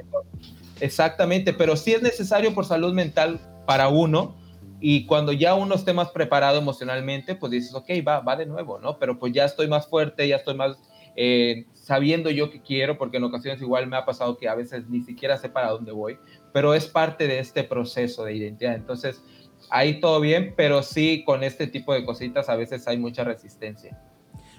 [0.84, 4.36] Exactamente, pero sí es necesario por salud mental para uno.
[4.81, 8.79] Y cuando ya uno esté más preparado emocionalmente, pues dices, ok, va, va de nuevo,
[8.79, 8.99] ¿no?
[8.99, 10.77] Pero pues ya estoy más fuerte, ya estoy más
[11.15, 14.89] eh, sabiendo yo que quiero, porque en ocasiones igual me ha pasado que a veces
[14.89, 16.19] ni siquiera sé para dónde voy,
[16.51, 18.75] pero es parte de este proceso de identidad.
[18.75, 19.23] Entonces,
[19.69, 23.97] ahí todo bien, pero sí con este tipo de cositas a veces hay mucha resistencia.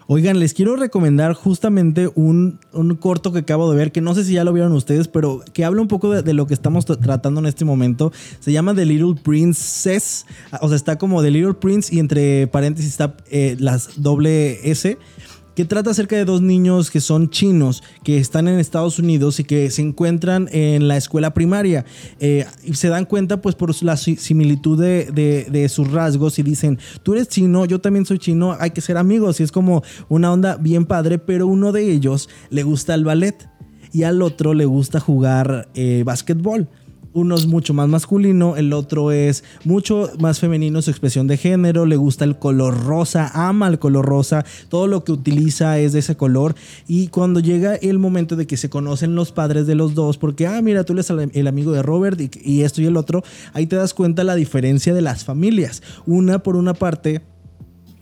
[0.07, 2.59] Oigan, les quiero recomendar justamente un,
[3.01, 5.65] corto que acabo de ver, que no sé si ya lo vieron ustedes, pero que
[5.65, 8.13] habla un poco de, lo que estamos tratando en este momento.
[8.41, 10.27] Se llama The Little Princess,
[10.61, 14.99] o sea, está como The Little Prince y entre paréntesis está eh, las doble S
[15.55, 19.45] que trata acerca de dos niños que son chinos, que están en Estados Unidos y
[19.45, 21.85] que se encuentran en la escuela primaria.
[22.21, 27.15] Eh, y se dan cuenta pues por la similitud de, sus rasgos y dicen, tú
[27.15, 29.41] eres chino, yo también soy chino, hay que ser amigos.
[29.41, 33.49] Y es como una onda bien padre, pero uno de ellos le gusta el ballet
[33.93, 36.69] y al otro le gusta jugar eh, básquetbol
[37.15, 41.87] uno es mucho más masculino, el otro es mucho más femenino su expresión de género,
[41.87, 46.01] le gusta el color rosa, ama el color rosa, todo lo que utiliza es de
[46.01, 46.55] ese color
[46.87, 50.47] y cuando llega el momento de que se conocen los padres de los dos, porque,
[50.47, 53.67] ah, mira, tú eres el amigo de Robert y, y esto y el otro, ahí
[53.67, 55.83] te das cuenta la diferencia de las familias.
[56.07, 57.23] Una por una parte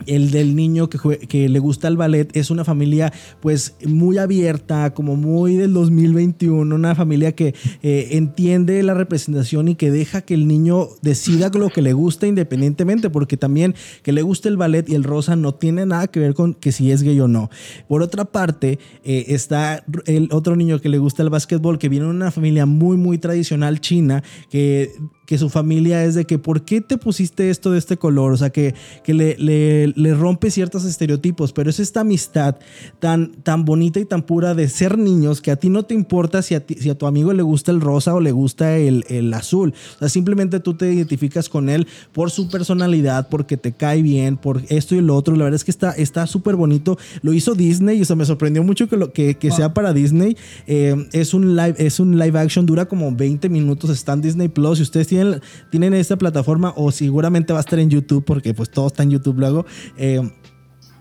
[0.06, 5.16] el del niño que, le gusta el ballet es una familia pues muy abierta, como
[5.16, 10.46] muy del 2021, una familia que eh, entiende la representación y que deja que el
[10.46, 14.94] niño decida lo que le gusta independientemente, porque también que le guste el ballet y
[14.94, 17.50] el rosa no tiene nada que ver con que si es gay o no.
[17.88, 22.06] Por otra parte, eh, está el otro niño que le gusta el básquetbol, que viene
[22.06, 24.92] de una familia muy, muy tradicional china, que
[25.32, 28.32] que su familia es de que, ¿por qué te pusiste esto de este color?
[28.32, 32.56] O sea, que, que le, le, rompe ciertos estereotipos, pero es esta amistad
[32.98, 36.42] tan, tan bonita y tan pura de ser niños que a ti no te importa
[36.42, 39.32] si a, si a tu amigo le gusta el rosa o le gusta el, el,
[39.32, 39.72] azul.
[39.94, 44.36] O sea, simplemente tú te identificas con él por su personalidad, porque te cae bien,
[44.36, 45.34] por esto y lo otro.
[45.34, 45.70] La verdad es que
[46.02, 46.98] está súper bonito.
[47.22, 50.36] Lo hizo Disney y eso me sorprendió mucho que, lo, que, que sea para Disney.
[50.66, 54.48] Eh, es, un live, es un live action, dura como 20 minutos, está en Disney
[54.48, 54.76] Plus.
[54.76, 55.21] Si ustedes tienen,
[55.70, 59.10] tienen esta plataforma o seguramente va a estar en YouTube porque pues todo está en
[59.10, 59.66] YouTube luego.
[59.96, 60.20] Eh,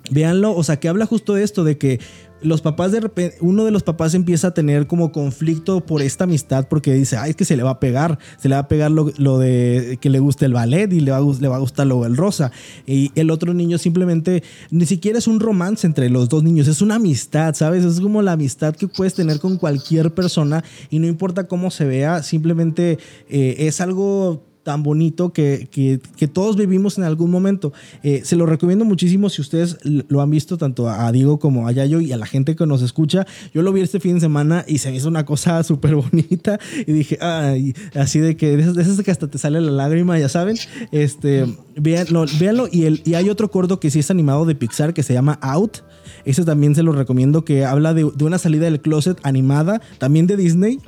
[0.10, 2.00] véanlo, o sea, que habla justo de esto, de que
[2.44, 6.24] los papás de repente, uno de los papás empieza a tener como conflicto por esta
[6.24, 8.68] amistad porque dice, ay, es que se le va a pegar, se le va a
[8.68, 11.60] pegar lo, de que le guste el ballet y le va, a, le va a
[11.60, 12.52] gustar lo el rosa.
[12.86, 16.82] Y el otro niño simplemente, ni siquiera es un romance entre los dos niños, es
[16.82, 17.86] una amistad, ¿sabes?
[17.86, 21.86] Es como la amistad que puedes tener con cualquier persona y no importa cómo se
[21.86, 22.98] vea, simplemente
[23.30, 27.74] eh, es algo tan bonito que, que, todos vivimos en algún momento.
[28.04, 31.72] Eh, se lo recomiendo muchísimo si ustedes lo han visto tanto a Diego como a
[31.72, 33.26] Yayo y a la gente que nos escucha.
[33.54, 36.60] Yo lo vi este fin de semana y se me hizo una cosa súper bonita
[36.86, 40.30] y dije, ay, así de que de esas que hasta te sale la lágrima, ya
[40.30, 40.58] saben.
[40.92, 41.46] Este,
[41.76, 45.04] véanlo, véanlo y, el, y hay otro corto que sí es animado de Pixar que
[45.04, 45.80] se llama Out.
[46.24, 50.28] Ese también se lo recomiendo, que habla de, de una salida del closet animada, también
[50.28, 50.80] de Disney.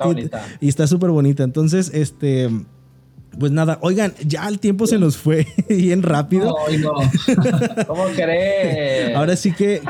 [0.60, 1.42] y, y, está súper bonita.
[1.42, 2.48] Entonces, este
[3.38, 6.54] pues nada, oigan, ya el tiempo se nos fue bien rápido.
[6.78, 6.92] No, no.
[7.86, 9.16] ¿Cómo crees?
[9.16, 9.80] Ahora sí que,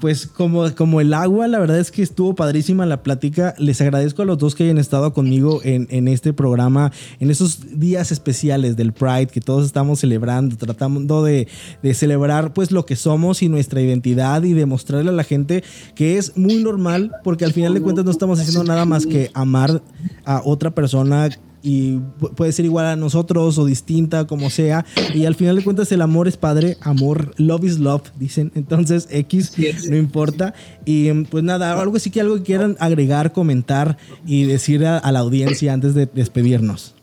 [0.00, 3.54] pues como, como el agua, la verdad es que estuvo padrísima la plática.
[3.58, 7.78] Les agradezco a los dos que hayan estado conmigo en, en este programa, en esos
[7.78, 11.48] días especiales del Pride que todos estamos celebrando, tratando de,
[11.82, 15.64] de celebrar pues lo que somos y nuestra identidad y demostrarle a la gente
[15.94, 19.30] que es muy normal porque al final de cuentas no estamos haciendo nada más que
[19.34, 19.82] amar
[20.24, 21.28] a otra persona
[21.62, 21.98] y
[22.36, 24.84] puede ser igual a nosotros o distinta, como sea.
[25.14, 28.52] Y al final de cuentas el amor es padre, amor, love is love, dicen.
[28.54, 29.52] Entonces X
[29.88, 30.54] no importa.
[30.84, 33.96] Y pues nada, algo así que algo que quieran agregar, comentar
[34.26, 36.94] y decir a, la audiencia antes de despedirnos.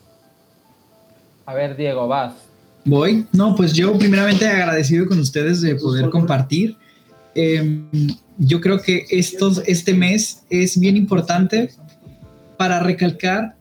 [1.45, 2.34] A ver, Diego, vas.
[2.86, 3.26] Voy.
[3.32, 6.78] No, pues yo primeramente agradecido con ustedes de poder compartir.
[7.34, 7.88] Em,
[8.38, 11.72] yo creo que estos, este mes es bien importante
[12.58, 13.56] para recalcar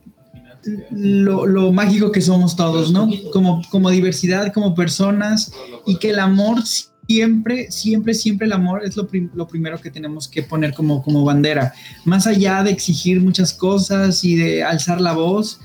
[0.91, 3.09] lo, mágico que somos todos, ¿no?
[3.31, 5.51] Como, como diversidad, como personas,
[5.85, 6.63] y que el amor
[7.07, 11.23] siempre, siempre, siempre el amor es lo, lo, primero que tenemos que poner como, como
[11.23, 11.73] bandera.
[12.03, 15.59] Más allá de exigir muchas cosas y de alzar la voz,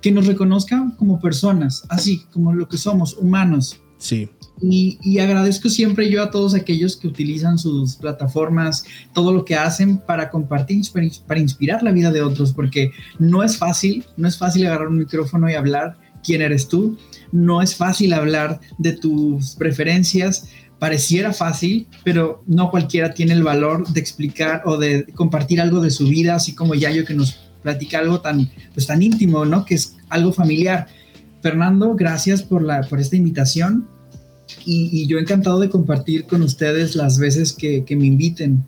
[0.00, 3.80] que nos reconozcan como personas, así como lo que somos, humanos.
[3.98, 4.28] Sí.
[4.62, 9.98] Y, agradezco siempre yo a todos aquellos que utilizan sus plataformas, todo lo que hacen
[9.98, 10.84] para compartir,
[11.26, 14.98] para inspirar la vida de otros, porque no es fácil, no es fácil agarrar un
[14.98, 16.96] micrófono y hablar quién eres tú,
[17.32, 20.48] no es fácil hablar de tus preferencias,
[20.78, 25.90] pareciera fácil, pero no cualquiera tiene el valor de explicar o de compartir algo de
[25.90, 29.64] su vida, así como Yayo que nos platica algo tan, pues, tan íntimo, ¿no?
[29.64, 30.86] Que es algo familiar.
[31.40, 33.88] Fernando, gracias por, la, por esta invitación
[34.64, 38.64] y, yo encantado de compartir con ustedes las veces que, me inviten.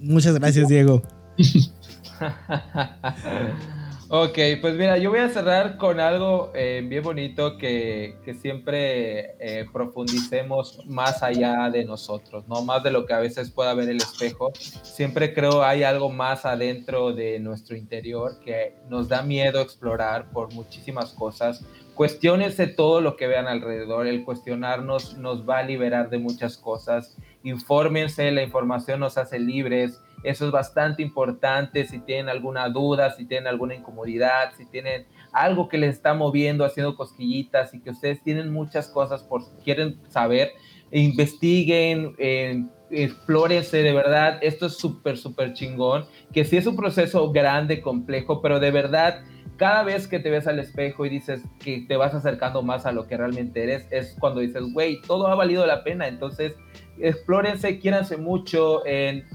[0.00, 1.02] Muchas gracias, Diego.
[4.08, 9.66] ok, pues mira, yo voy a cerrar con algo eh, bien bonito que, siempre eh,
[9.72, 12.62] profundicemos más allá de nosotros, ¿no?
[12.62, 14.52] Más de lo que a veces pueda ver el espejo.
[14.82, 20.52] Siempre creo hay algo más adentro de nuestro interior que nos da miedo explorar por
[20.52, 21.64] muchísimas cosas,
[21.98, 27.18] cuestionense todo lo que vean alrededor, el cuestionarnos nos va a liberar de muchas cosas,
[27.42, 33.24] infórmense, la información nos hace libres, eso es bastante importante, si tienen alguna duda, si
[33.24, 38.22] tienen alguna incomodidad, si tienen algo que les está moviendo, haciendo cosquillitas y que ustedes
[38.22, 40.52] tienen muchas cosas por quieren saber,
[40.92, 47.32] investiguen, eh, explórense de verdad, esto es súper, súper chingón, que sí es un proceso
[47.32, 49.24] grande, complejo, pero de verdad
[49.58, 52.92] cada vez que te ves al espejo y dices que te vas acercando más a
[52.92, 56.06] lo que realmente eres, es cuando dices, güey, todo ha valido la pena.
[56.06, 56.54] Entonces,
[56.96, 58.82] explórense, quiéranse mucho,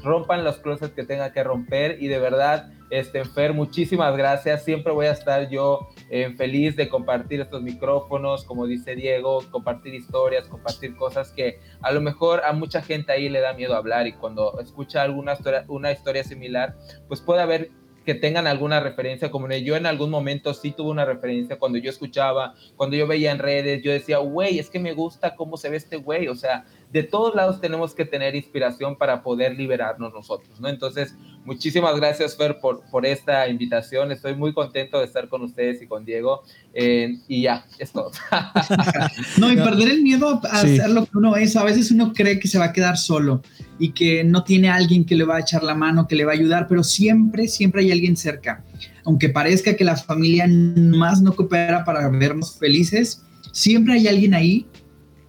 [0.01, 4.63] rompan los closets que tengan que romper y de verdad Este, Fer, muchísimas gracias.
[4.63, 9.95] Siempre voy a estar yo eh, feliz de compartir estos micrófonos, como dice Diego, compartir
[9.95, 14.05] historias, compartir cosas que a lo mejor a mucha gente ahí le da miedo hablar
[14.05, 15.33] y cuando escucha alguna
[15.69, 16.75] una historia similar,
[17.07, 17.71] pues puede haber
[18.05, 21.89] que tengan alguna referencia como yo en algún momento sí tuve una referencia cuando yo
[21.89, 25.69] escuchaba, cuando yo veía en redes, yo decía, güey, es que me gusta cómo se
[25.69, 30.13] ve este güey, o sea, de todos lados tenemos que tener inspiración para poder liberarnos
[30.13, 30.69] nosotros, ¿no?
[30.69, 34.11] Entonces, muchísimas gracias, Fer, por, por esta invitación.
[34.11, 36.43] Estoy muy contento de estar con ustedes y con Diego.
[36.71, 38.11] Eh, y ya, es todo.
[39.39, 41.55] no, y perder el miedo a hacer lo que uno es.
[41.55, 43.41] A veces uno cree que se va a quedar solo
[43.79, 46.33] y que no tiene alguien que le va a echar la mano, que le va
[46.33, 48.63] a ayudar, pero siempre, siempre hay alguien cerca.
[49.03, 54.67] Aunque parezca que la familia más no coopera para vernos felices, siempre hay alguien ahí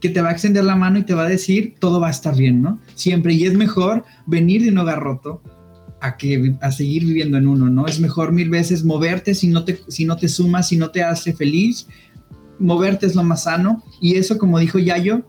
[0.04, 2.10] que te va a extender la mano y te va a decir todo va a
[2.10, 2.78] estar bien, ¿no?
[2.94, 3.32] Siempre.
[3.32, 5.40] Y es mejor venir de un hogar roto
[5.98, 7.86] a, que, a seguir viviendo en uno, ¿no?
[7.86, 11.02] Es mejor mil veces moverte si no te, si no te sumas, si no te
[11.02, 11.88] hace feliz.
[12.58, 13.82] Moverte es lo más sano.
[13.98, 15.26] Y eso, como dijo Yayo,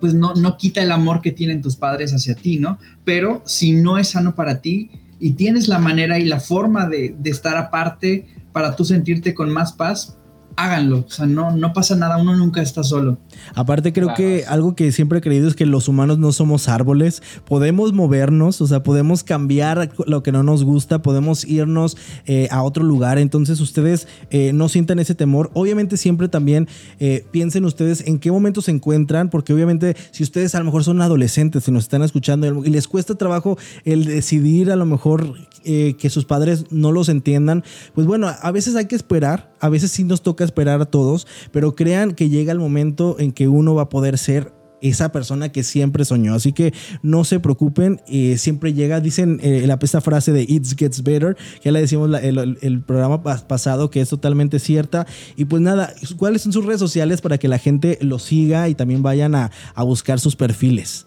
[0.00, 2.80] pues no, no quita el amor que tienen tus padres hacia ti, ¿no?
[3.04, 4.90] Pero si no es sano para ti
[5.20, 9.52] y tienes la manera y la forma de, de estar aparte para tú sentirte con
[9.52, 10.18] más paz,
[10.60, 11.04] háganlo.
[11.06, 13.18] O sea, no, no pasa nada, uno nunca está solo.
[13.54, 17.22] Aparte, creo que algo que siempre he creído es que los humanos no somos árboles.
[17.46, 21.96] Podemos movernos, o sea, podemos cambiar lo que no nos gusta, podemos irnos
[22.26, 23.18] eh, a otro lugar.
[23.18, 25.50] Entonces, ustedes eh, no sientan ese temor.
[25.54, 30.54] Obviamente, siempre también eh, piensen ustedes en qué momento se encuentran, porque obviamente, si ustedes
[30.54, 34.70] a lo mejor son adolescentes y nos están escuchando y les cuesta trabajo el decidir
[34.70, 38.96] a lo mejor que sus padres no los entiendan, pues bueno, a veces hay que
[38.96, 43.16] esperar, a veces sí nos toca esperar a todos, pero crean que llega el momento
[43.18, 46.34] en que uno va a poder ser esa persona que siempre soñó.
[46.34, 50.66] Así que no se preocupen, eh, siempre llega, dicen eh, la, esta frase de It
[50.76, 55.06] Gets Better, ya la decimos el, programa pasado, que es totalmente cierta.
[55.36, 58.74] Y pues nada, ¿cuáles son sus redes sociales para que la gente lo siga y
[58.74, 61.06] también vayan a, a buscar sus perfiles?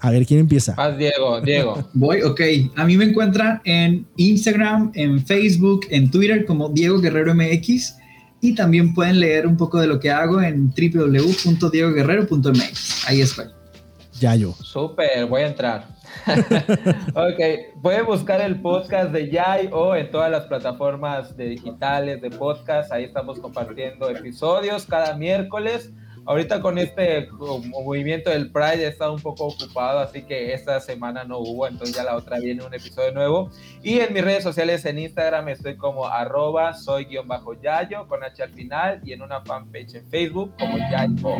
[0.00, 0.74] A ver, ¿quién empieza?
[0.96, 1.88] Diego, Diego.
[1.94, 2.40] Voy, ok.
[2.76, 7.96] A mí me encuentran en Instagram, en Facebook, en Twitter como Diego Guerrero MX
[8.40, 13.08] y también pueden leer un poco de lo que hago en www.diegoguerrero.mx.
[13.08, 13.46] Ahí estoy.
[14.20, 14.52] Ya yo.
[14.62, 15.96] Súper, voy a entrar.
[16.26, 17.40] ok,
[17.82, 22.90] pueden buscar el podcast de Yay o en todas las plataformas de digitales de podcast.
[22.92, 25.92] Ahí estamos compartiendo episodios cada miércoles.
[26.26, 27.28] Ahorita con este
[27.70, 31.94] movimiento del Pride he estado un poco ocupado, así que esta semana no hubo, entonces
[31.94, 33.50] ya la otra viene un episodio nuevo.
[33.80, 39.00] Y en mis redes sociales, en Instagram, estoy como arroba soy-yayo con H al final
[39.04, 41.36] y en una fanpage en Facebook como Yayo.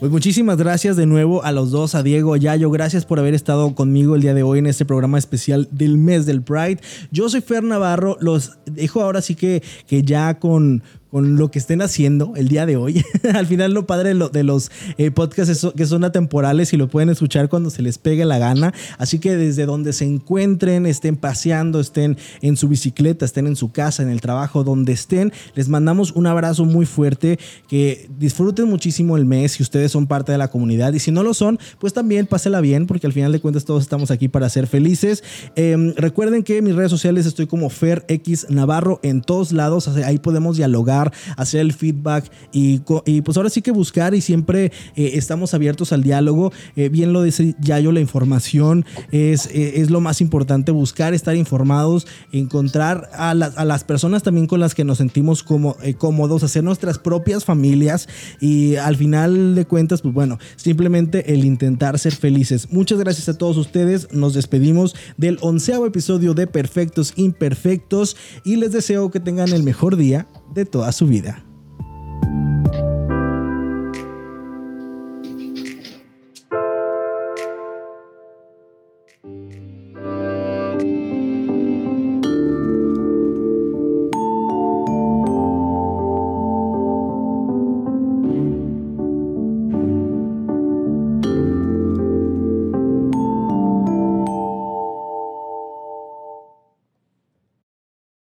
[0.00, 2.70] Pues muchísimas gracias de nuevo a los dos, a Diego, a Yayo.
[2.70, 6.24] Gracias por haber estado conmigo el día de hoy en este programa especial del mes
[6.24, 6.78] del Pride.
[7.10, 8.16] Yo soy Fer Navarro.
[8.20, 12.66] Los dejo ahora sí que, que ya con, con lo que estén haciendo el día
[12.66, 13.04] de hoy.
[13.34, 17.08] Al final lo padre de, los eh, podcasts es que son atemporales y lo pueden
[17.08, 18.72] escuchar cuando se les pegue la gana.
[18.98, 23.72] Así que desde donde se encuentren, estén paseando, estén en su bicicleta, estén en su
[23.72, 27.38] casa, en el trabajo, donde estén, les mandamos un abrazo muy fuerte,
[27.68, 31.22] que disfruten muchísimo el mes si ustedes son parte de la comunidad y si no
[31.22, 34.48] lo son, pues también pásela bien porque al final de cuentas todos estamos aquí para
[34.48, 35.24] ser felices.
[35.56, 39.88] Em, recuerden que en mis redes sociales estoy como Fer X Navarro en todos lados,
[39.88, 40.99] ahí podemos dialogar
[41.36, 46.02] hacer el feedback y, pues ahora sí que buscar y siempre eh, estamos abiertos al
[46.02, 46.52] diálogo.
[46.76, 51.36] Eh, bien lo dice Yayo, la información es, eh, es lo más importante, buscar, estar
[51.36, 56.98] informados, encontrar a, a las personas también con las que nos sentimos cómodos, hacer nuestras
[56.98, 58.08] propias familias
[58.40, 62.68] y al final de cuentas, pues bueno, simplemente el intentar ser felices.
[62.70, 68.72] Muchas gracias a todos ustedes, nos despedimos del onceavo episodio de Perfectos Imperfectos y les
[68.72, 71.44] deseo que tengan el mejor día de toda su vida.